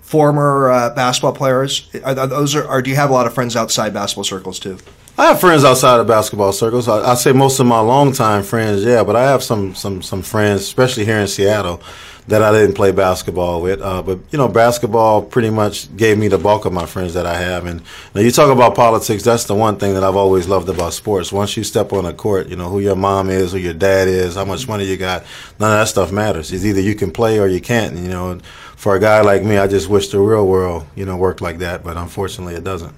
former 0.00 0.70
uh, 0.70 0.94
basketball 0.94 1.32
players? 1.32 1.90
Are, 2.04 2.16
are 2.16 2.26
those 2.28 2.54
are, 2.54 2.64
or 2.64 2.80
do 2.80 2.90
you 2.90 2.96
have 2.96 3.10
a 3.10 3.12
lot 3.12 3.26
of 3.26 3.34
friends 3.34 3.56
outside 3.56 3.92
basketball 3.92 4.22
circles 4.22 4.60
too? 4.60 4.78
I 5.16 5.26
have 5.26 5.38
friends 5.38 5.64
outside 5.64 6.00
of 6.00 6.08
basketball 6.08 6.52
circles. 6.52 6.88
I, 6.88 7.12
I 7.12 7.14
say 7.14 7.30
most 7.30 7.60
of 7.60 7.66
my 7.66 7.78
longtime 7.78 8.42
friends, 8.42 8.84
yeah, 8.84 9.04
but 9.04 9.14
I 9.14 9.22
have 9.22 9.44
some 9.44 9.72
some 9.72 10.02
some 10.02 10.22
friends, 10.22 10.62
especially 10.62 11.04
here 11.04 11.20
in 11.20 11.28
Seattle, 11.28 11.80
that 12.26 12.42
I 12.42 12.50
didn't 12.50 12.74
play 12.74 12.90
basketball 12.90 13.62
with. 13.62 13.80
Uh, 13.80 14.02
but 14.02 14.18
you 14.32 14.38
know, 14.38 14.48
basketball 14.48 15.22
pretty 15.22 15.50
much 15.50 15.96
gave 15.96 16.18
me 16.18 16.26
the 16.26 16.36
bulk 16.36 16.64
of 16.64 16.72
my 16.72 16.84
friends 16.84 17.14
that 17.14 17.26
I 17.26 17.38
have. 17.38 17.64
And 17.64 17.80
now 18.12 18.22
you 18.22 18.32
talk 18.32 18.50
about 18.50 18.74
politics. 18.74 19.22
That's 19.22 19.44
the 19.44 19.54
one 19.54 19.76
thing 19.76 19.94
that 19.94 20.02
I've 20.02 20.16
always 20.16 20.48
loved 20.48 20.68
about 20.68 20.94
sports. 20.94 21.32
Once 21.32 21.56
you 21.56 21.62
step 21.62 21.92
on 21.92 22.06
a 22.06 22.12
court, 22.12 22.48
you 22.48 22.56
know 22.56 22.68
who 22.68 22.80
your 22.80 22.96
mom 22.96 23.30
is, 23.30 23.52
who 23.52 23.58
your 23.58 23.72
dad 23.72 24.08
is, 24.08 24.34
how 24.34 24.44
much 24.44 24.66
money 24.66 24.84
you 24.84 24.96
got. 24.96 25.22
None 25.60 25.70
of 25.70 25.78
that 25.78 25.86
stuff 25.86 26.10
matters. 26.10 26.50
It's 26.50 26.64
either 26.64 26.80
you 26.80 26.96
can 26.96 27.12
play 27.12 27.38
or 27.38 27.46
you 27.46 27.60
can't. 27.60 27.96
You 27.96 28.08
know, 28.08 28.40
for 28.74 28.96
a 28.96 29.00
guy 29.00 29.20
like 29.20 29.44
me, 29.44 29.58
I 29.58 29.68
just 29.68 29.88
wish 29.88 30.08
the 30.08 30.18
real 30.18 30.44
world, 30.44 30.86
you 30.96 31.04
know, 31.04 31.16
worked 31.16 31.40
like 31.40 31.58
that. 31.58 31.84
But 31.84 31.96
unfortunately, 31.96 32.56
it 32.56 32.64
doesn't 32.64 32.92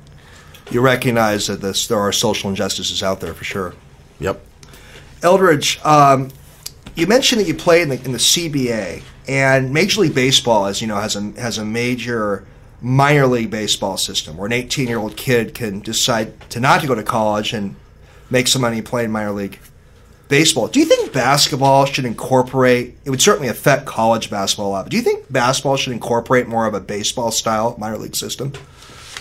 you 0.70 0.80
recognize 0.80 1.46
that 1.46 1.60
this, 1.60 1.86
there 1.86 1.98
are 1.98 2.12
social 2.12 2.50
injustices 2.50 3.02
out 3.02 3.20
there 3.20 3.34
for 3.34 3.44
sure. 3.44 3.74
Yep. 4.20 4.44
Eldridge, 5.22 5.80
um, 5.84 6.30
you 6.94 7.06
mentioned 7.06 7.40
that 7.40 7.46
you 7.46 7.54
play 7.54 7.82
in 7.82 7.88
the, 7.88 8.02
in 8.04 8.12
the 8.12 8.18
CBA, 8.18 9.02
and 9.28 9.72
Major 9.72 10.02
League 10.02 10.14
Baseball, 10.14 10.66
as 10.66 10.80
you 10.80 10.86
know, 10.86 10.96
has 10.96 11.16
a 11.16 11.20
has 11.40 11.58
a 11.58 11.64
major 11.64 12.46
minor 12.80 13.26
league 13.26 13.50
baseball 13.50 13.96
system 13.96 14.36
where 14.36 14.46
an 14.46 14.52
18 14.52 14.86
year 14.86 14.98
old 14.98 15.16
kid 15.16 15.54
can 15.54 15.80
decide 15.80 16.38
to 16.50 16.60
not 16.60 16.80
to 16.80 16.86
go 16.86 16.94
to 16.94 17.02
college 17.02 17.52
and 17.52 17.74
make 18.30 18.46
some 18.46 18.62
money 18.62 18.82
playing 18.82 19.10
minor 19.10 19.32
league 19.32 19.58
baseball. 20.28 20.68
Do 20.68 20.80
you 20.80 20.86
think 20.86 21.12
basketball 21.12 21.86
should 21.86 22.04
incorporate? 22.04 22.96
It 23.04 23.10
would 23.10 23.22
certainly 23.22 23.48
affect 23.48 23.86
college 23.86 24.30
basketball 24.30 24.68
a 24.68 24.72
lot. 24.72 24.84
But 24.84 24.90
do 24.90 24.96
you 24.96 25.02
think 25.02 25.30
basketball 25.32 25.76
should 25.76 25.92
incorporate 25.92 26.48
more 26.48 26.66
of 26.66 26.74
a 26.74 26.80
baseball 26.80 27.30
style 27.30 27.76
minor 27.78 27.98
league 27.98 28.16
system? 28.16 28.52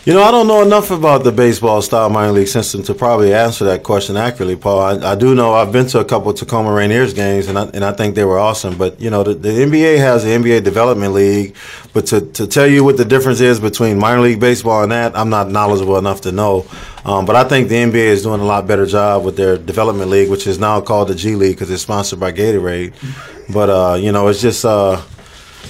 You 0.06 0.14
know, 0.14 0.22
I 0.22 0.30
don't 0.30 0.46
know 0.46 0.62
enough 0.62 0.92
about 0.92 1.24
the 1.24 1.32
baseball 1.32 1.82
style 1.82 2.12
minor 2.12 2.32
league 2.32 2.48
system 2.48 2.84
to 2.84 2.94
probably 2.94 3.34
answer 3.34 3.66
that 3.66 3.82
question 3.82 4.16
accurately, 4.16 4.56
Paul. 4.56 4.80
I, 4.80 5.14
I 5.14 5.16
do 5.16 5.34
know 5.34 5.56
I've 5.56 5.72
been 5.72 5.88
to 5.88 6.00
a 6.00 6.06
couple 6.06 6.32
Tacoma 6.32 6.70
Rainiers 6.70 7.16
games, 7.16 7.48
and 7.48 7.58
I, 7.58 7.64
and 7.74 7.84
I 7.84 7.92
think 7.92 8.14
they 8.14 8.24
were 8.24 8.38
awesome. 8.38 8.78
But, 8.78 9.02
you 9.02 9.10
know, 9.10 9.24
the, 9.24 9.34
the 9.34 9.50
NBA 9.50 9.98
has 9.98 10.24
the 10.24 10.30
NBA 10.30 10.64
Development 10.64 11.12
League. 11.12 11.56
But 11.92 12.06
to, 12.08 12.22
to 12.22 12.46
tell 12.46 12.68
you 12.68 12.84
what 12.84 12.98
the 12.98 13.06
difference 13.06 13.40
is 13.40 13.60
between 13.60 13.98
minor 13.98 14.22
league 14.22 14.40
baseball 14.40 14.84
and 14.84 14.92
that, 14.92 15.18
I'm 15.18 15.32
not 15.32 15.50
knowledgeable 15.50 15.98
enough 15.98 16.22
to 16.22 16.32
know. 16.32 16.68
Um, 17.04 17.26
but 17.26 17.36
I 17.36 17.44
think 17.44 17.70
the 17.70 17.76
NBA 17.76 17.96
is 17.96 18.22
doing 18.22 18.42
a 18.42 18.46
lot 18.46 18.68
better 18.68 18.86
job 18.86 19.26
with 19.26 19.38
their 19.38 19.58
development 19.58 20.12
league, 20.12 20.30
which 20.30 20.46
is 20.46 20.60
now 20.60 20.82
called 20.82 21.08
the 21.08 21.16
G 21.16 21.34
League 21.34 21.56
because 21.56 21.72
it's 21.72 21.82
sponsored 21.82 22.20
by 22.20 22.32
Gatorade. 22.32 22.94
But, 23.52 23.70
uh, 23.72 23.96
you 23.96 24.12
know, 24.12 24.28
it's 24.28 24.40
just, 24.40 24.66
uh, 24.66 25.02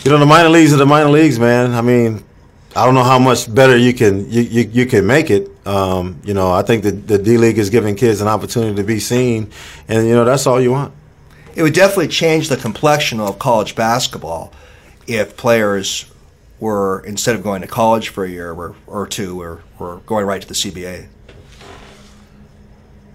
you 0.04 0.12
know, 0.12 0.18
the 0.18 0.26
minor 0.26 0.50
leagues 0.50 0.74
are 0.74 0.78
the 0.78 0.86
minor 0.86 1.10
leagues, 1.10 1.40
man. 1.40 1.72
I 1.72 1.80
mean, 1.80 2.22
I 2.76 2.86
don't 2.86 2.94
know 2.94 3.04
how 3.04 3.20
much 3.20 3.54
better 3.54 3.78
you 3.78 3.94
can 3.94 4.30
you, 4.30 4.42
you, 4.42 4.70
you 4.72 4.86
can 4.86 5.08
make 5.08 5.30
it. 5.30 5.50
Um, 5.66 6.20
you 6.26 6.34
know, 6.34 6.52
I 6.52 6.62
think 6.62 6.84
the 6.84 6.92
the 6.92 7.18
D 7.18 7.38
League 7.38 7.58
is 7.58 7.70
giving 7.70 7.96
kids 7.96 8.22
an 8.22 8.28
opportunity 8.28 8.76
to 8.76 8.84
be 8.84 9.00
seen, 9.00 9.50
and 9.88 10.08
you 10.08 10.14
know 10.14 10.26
that's 10.26 10.46
all 10.46 10.60
you 10.60 10.72
want. 10.72 10.94
It 11.56 11.64
would 11.64 11.74
definitely 11.74 12.10
change 12.10 12.50
the 12.50 12.58
complexion 12.58 13.22
of 13.22 13.40
college 13.40 13.76
basketball 13.76 14.52
if 15.08 15.38
players 15.38 16.12
were 16.60 17.02
instead 17.06 17.36
of 17.36 17.44
going 17.44 17.62
to 17.62 17.68
college 17.68 18.10
for 18.10 18.26
a 18.26 18.30
year 18.30 18.52
or, 18.52 18.76
or 18.88 19.08
two, 19.08 19.42
or, 19.42 19.64
or 19.80 20.02
going 20.06 20.26
right 20.26 20.42
to 20.42 20.48
the 20.48 20.54
CBA. 20.54 21.08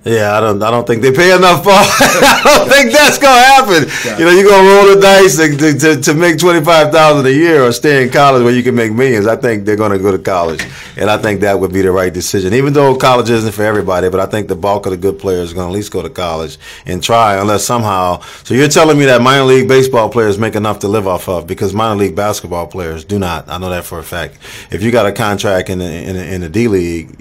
Yeah, 0.02 0.34
I 0.34 0.40
don't. 0.40 0.62
I 0.62 0.70
don't 0.70 0.86
think 0.86 1.02
they 1.02 1.12
pay 1.12 1.36
enough 1.36 1.62
for. 1.62 1.70
I 1.72 2.40
don't 2.42 2.70
think 2.70 2.90
that's 2.90 3.18
gonna 3.18 3.38
happen. 3.38 3.86
Yeah. 4.06 4.18
You 4.18 4.24
know, 4.24 4.30
you're 4.30 4.48
gonna 4.48 4.66
roll 4.66 4.94
the 4.94 5.00
dice 5.00 5.36
to, 5.36 5.78
to, 5.78 6.00
to 6.00 6.14
make 6.14 6.38
twenty 6.38 6.64
five 6.64 6.90
thousand 6.90 7.26
a 7.26 7.30
year 7.30 7.62
or 7.62 7.70
stay 7.70 8.02
in 8.02 8.10
college 8.10 8.42
where 8.42 8.54
you 8.54 8.62
can 8.62 8.74
make 8.74 8.92
millions. 8.92 9.26
I 9.26 9.36
think 9.36 9.66
they're 9.66 9.76
gonna 9.76 9.98
go 9.98 10.10
to 10.10 10.18
college, 10.18 10.64
and 10.96 11.10
I 11.10 11.18
think 11.18 11.42
that 11.42 11.60
would 11.60 11.70
be 11.70 11.82
the 11.82 11.92
right 11.92 12.12
decision. 12.12 12.54
Even 12.54 12.72
though 12.72 12.96
college 12.96 13.28
isn't 13.28 13.52
for 13.52 13.62
everybody, 13.62 14.08
but 14.08 14.20
I 14.20 14.26
think 14.26 14.48
the 14.48 14.56
bulk 14.56 14.86
of 14.86 14.92
the 14.92 14.96
good 14.96 15.18
players 15.18 15.52
are 15.52 15.54
gonna 15.54 15.68
at 15.68 15.74
least 15.74 15.92
go 15.92 16.00
to 16.00 16.08
college 16.10 16.56
and 16.86 17.02
try, 17.02 17.38
unless 17.38 17.66
somehow. 17.66 18.20
So 18.44 18.54
you're 18.54 18.68
telling 18.68 18.98
me 18.98 19.04
that 19.04 19.20
minor 19.20 19.44
league 19.44 19.68
baseball 19.68 20.08
players 20.08 20.38
make 20.38 20.54
enough 20.54 20.78
to 20.78 20.88
live 20.88 21.06
off 21.06 21.28
of 21.28 21.46
because 21.46 21.74
minor 21.74 21.96
league 21.96 22.16
basketball 22.16 22.68
players 22.68 23.04
do 23.04 23.18
not. 23.18 23.50
I 23.50 23.58
know 23.58 23.68
that 23.68 23.84
for 23.84 23.98
a 23.98 24.04
fact. 24.04 24.38
If 24.70 24.82
you 24.82 24.92
got 24.92 25.04
a 25.04 25.12
contract 25.12 25.68
in 25.68 25.78
the 25.78 25.92
in 25.92 26.16
the, 26.16 26.34
in 26.34 26.40
the 26.40 26.48
D 26.48 26.68
league 26.68 27.18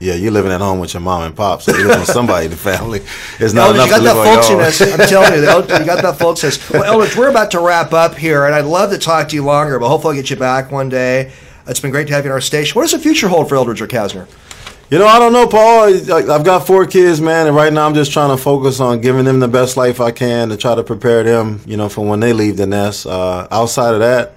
yeah, 0.00 0.14
you're 0.14 0.30
living 0.30 0.52
at 0.52 0.60
home 0.60 0.78
with 0.78 0.94
your 0.94 1.00
mom 1.00 1.22
and 1.22 1.34
pop, 1.34 1.62
so 1.62 1.76
you 1.76 1.86
live 1.86 2.00
with 2.00 2.08
somebody 2.08 2.44
in 2.44 2.50
the 2.50 2.56
family. 2.56 3.00
It's 3.40 3.52
not 3.52 3.76
Eldridge, 3.76 3.88
enough 3.88 4.00
you 4.00 4.04
got 4.04 4.24
that 4.24 4.70
folksiness. 4.70 4.92
I'm 4.92 5.08
telling 5.08 5.34
you, 5.34 5.40
you 5.40 5.84
got 5.84 6.02
that 6.02 6.18
folksiness. 6.18 6.70
Well, 6.70 6.84
Eldridge, 6.84 7.16
we're 7.16 7.30
about 7.30 7.50
to 7.52 7.60
wrap 7.60 7.92
up 7.92 8.14
here, 8.14 8.46
and 8.46 8.54
I'd 8.54 8.64
love 8.64 8.90
to 8.90 8.98
talk 8.98 9.28
to 9.30 9.34
you 9.34 9.44
longer, 9.44 9.78
but 9.78 9.88
hopefully 9.88 10.16
I'll 10.16 10.22
get 10.22 10.30
you 10.30 10.36
back 10.36 10.70
one 10.70 10.88
day. 10.88 11.32
It's 11.66 11.80
been 11.80 11.90
great 11.90 12.06
to 12.08 12.14
have 12.14 12.24
you 12.24 12.30
on 12.30 12.34
our 12.34 12.40
station. 12.40 12.74
What 12.76 12.82
does 12.82 12.92
the 12.92 12.98
future 12.98 13.28
hold 13.28 13.48
for 13.48 13.56
Eldridge 13.56 13.80
Recasner? 13.80 14.26
You 14.90 14.98
know, 14.98 15.06
I 15.06 15.18
don't 15.18 15.34
know, 15.34 15.46
Paul. 15.46 15.92
I've 16.32 16.44
got 16.44 16.66
four 16.66 16.86
kids, 16.86 17.20
man, 17.20 17.46
and 17.46 17.54
right 17.54 17.70
now 17.70 17.86
I'm 17.86 17.92
just 17.92 18.10
trying 18.10 18.34
to 18.34 18.42
focus 18.42 18.80
on 18.80 19.02
giving 19.02 19.26
them 19.26 19.38
the 19.38 19.48
best 19.48 19.76
life 19.76 20.00
I 20.00 20.12
can 20.12 20.48
to 20.48 20.56
try 20.56 20.74
to 20.74 20.82
prepare 20.82 21.22
them, 21.22 21.60
you 21.66 21.76
know, 21.76 21.90
for 21.90 22.06
when 22.08 22.20
they 22.20 22.32
leave 22.32 22.56
the 22.56 22.66
nest. 22.66 23.06
Uh, 23.06 23.46
outside 23.50 23.92
of 23.92 24.00
that, 24.00 24.32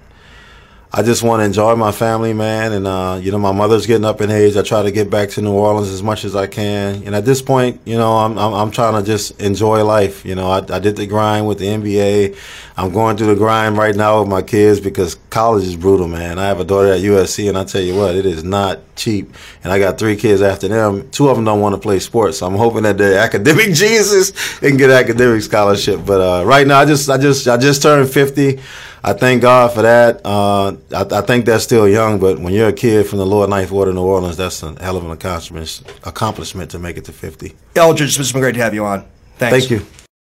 I 0.94 1.02
just 1.02 1.22
want 1.22 1.40
to 1.40 1.44
enjoy 1.44 1.74
my 1.74 1.90
family, 1.90 2.34
man. 2.34 2.72
And, 2.72 2.86
uh, 2.86 3.18
you 3.18 3.32
know, 3.32 3.38
my 3.38 3.52
mother's 3.52 3.86
getting 3.86 4.04
up 4.04 4.20
in 4.20 4.30
age. 4.30 4.58
I 4.58 4.62
try 4.62 4.82
to 4.82 4.90
get 4.90 5.08
back 5.08 5.30
to 5.30 5.40
New 5.40 5.54
Orleans 5.54 5.88
as 5.88 6.02
much 6.02 6.22
as 6.26 6.36
I 6.36 6.46
can. 6.46 7.02
And 7.06 7.14
at 7.14 7.24
this 7.24 7.40
point, 7.40 7.80
you 7.86 7.96
know, 7.96 8.18
I'm, 8.18 8.38
I'm, 8.38 8.52
I'm 8.52 8.70
trying 8.70 9.02
to 9.02 9.06
just 9.06 9.40
enjoy 9.40 9.82
life. 9.84 10.22
You 10.26 10.34
know, 10.34 10.50
I, 10.50 10.58
I 10.58 10.80
did 10.80 10.96
the 10.96 11.06
grind 11.06 11.48
with 11.48 11.58
the 11.60 11.64
NBA. 11.64 12.36
I'm 12.76 12.92
going 12.92 13.16
through 13.16 13.28
the 13.28 13.36
grind 13.36 13.78
right 13.78 13.96
now 13.96 14.20
with 14.20 14.28
my 14.28 14.42
kids 14.42 14.80
because 14.80 15.14
college 15.30 15.64
is 15.64 15.76
brutal, 15.76 16.08
man. 16.08 16.38
I 16.38 16.46
have 16.48 16.60
a 16.60 16.64
daughter 16.64 16.92
at 16.92 17.00
USC, 17.00 17.48
and 17.48 17.56
I 17.56 17.64
tell 17.64 17.80
you 17.80 17.96
what, 17.96 18.14
it 18.14 18.26
is 18.26 18.44
not 18.44 18.80
cheap. 18.94 19.34
And 19.64 19.72
I 19.72 19.78
got 19.78 19.98
three 19.98 20.16
kids 20.16 20.42
after 20.42 20.68
them. 20.68 21.10
Two 21.10 21.30
of 21.30 21.36
them 21.36 21.46
don't 21.46 21.60
want 21.62 21.74
to 21.74 21.80
play 21.80 22.00
sports, 22.00 22.38
so 22.38 22.46
I'm 22.46 22.54
hoping 22.54 22.82
that 22.82 22.98
the 22.98 23.18
academic 23.26 23.72
Jesus 23.72 24.58
can 24.58 24.76
get 24.76 24.90
academic 24.90 25.40
scholarship. 25.40 26.04
But 26.04 26.20
uh, 26.20 26.44
right 26.44 26.66
now, 26.66 26.80
I 26.80 26.84
just, 26.84 27.08
I 27.08 27.16
just, 27.16 27.48
I 27.48 27.56
just 27.56 27.80
turned 27.80 28.10
50. 28.10 28.60
I 29.04 29.12
thank 29.14 29.42
God 29.42 29.72
for 29.72 29.82
that. 29.82 30.20
Uh, 30.24 30.76
I, 30.94 31.18
I, 31.18 31.20
think 31.22 31.44
that's 31.44 31.64
still 31.64 31.88
young, 31.88 32.20
but 32.20 32.38
when 32.38 32.52
you're 32.52 32.68
a 32.68 32.72
kid 32.72 33.06
from 33.06 33.18
the 33.18 33.26
lower 33.26 33.48
ninth 33.48 33.70
ward 33.72 33.88
of 33.88 33.94
New 33.96 34.02
Orleans, 34.02 34.36
that's 34.36 34.62
a 34.62 34.80
hell 34.80 34.96
of 34.96 35.04
an 35.04 35.10
accomplishment, 35.10 35.82
accomplishment 36.04 36.70
to 36.70 36.78
make 36.78 36.96
it 36.96 37.04
to 37.06 37.12
50. 37.12 37.54
Eldridge, 37.74 38.18
it's 38.18 38.32
been 38.32 38.40
great 38.40 38.54
to 38.54 38.60
have 38.60 38.74
you 38.74 38.84
on. 38.84 39.04
Thanks. 39.38 39.66
Thank 39.66 39.70
you. 39.70 39.86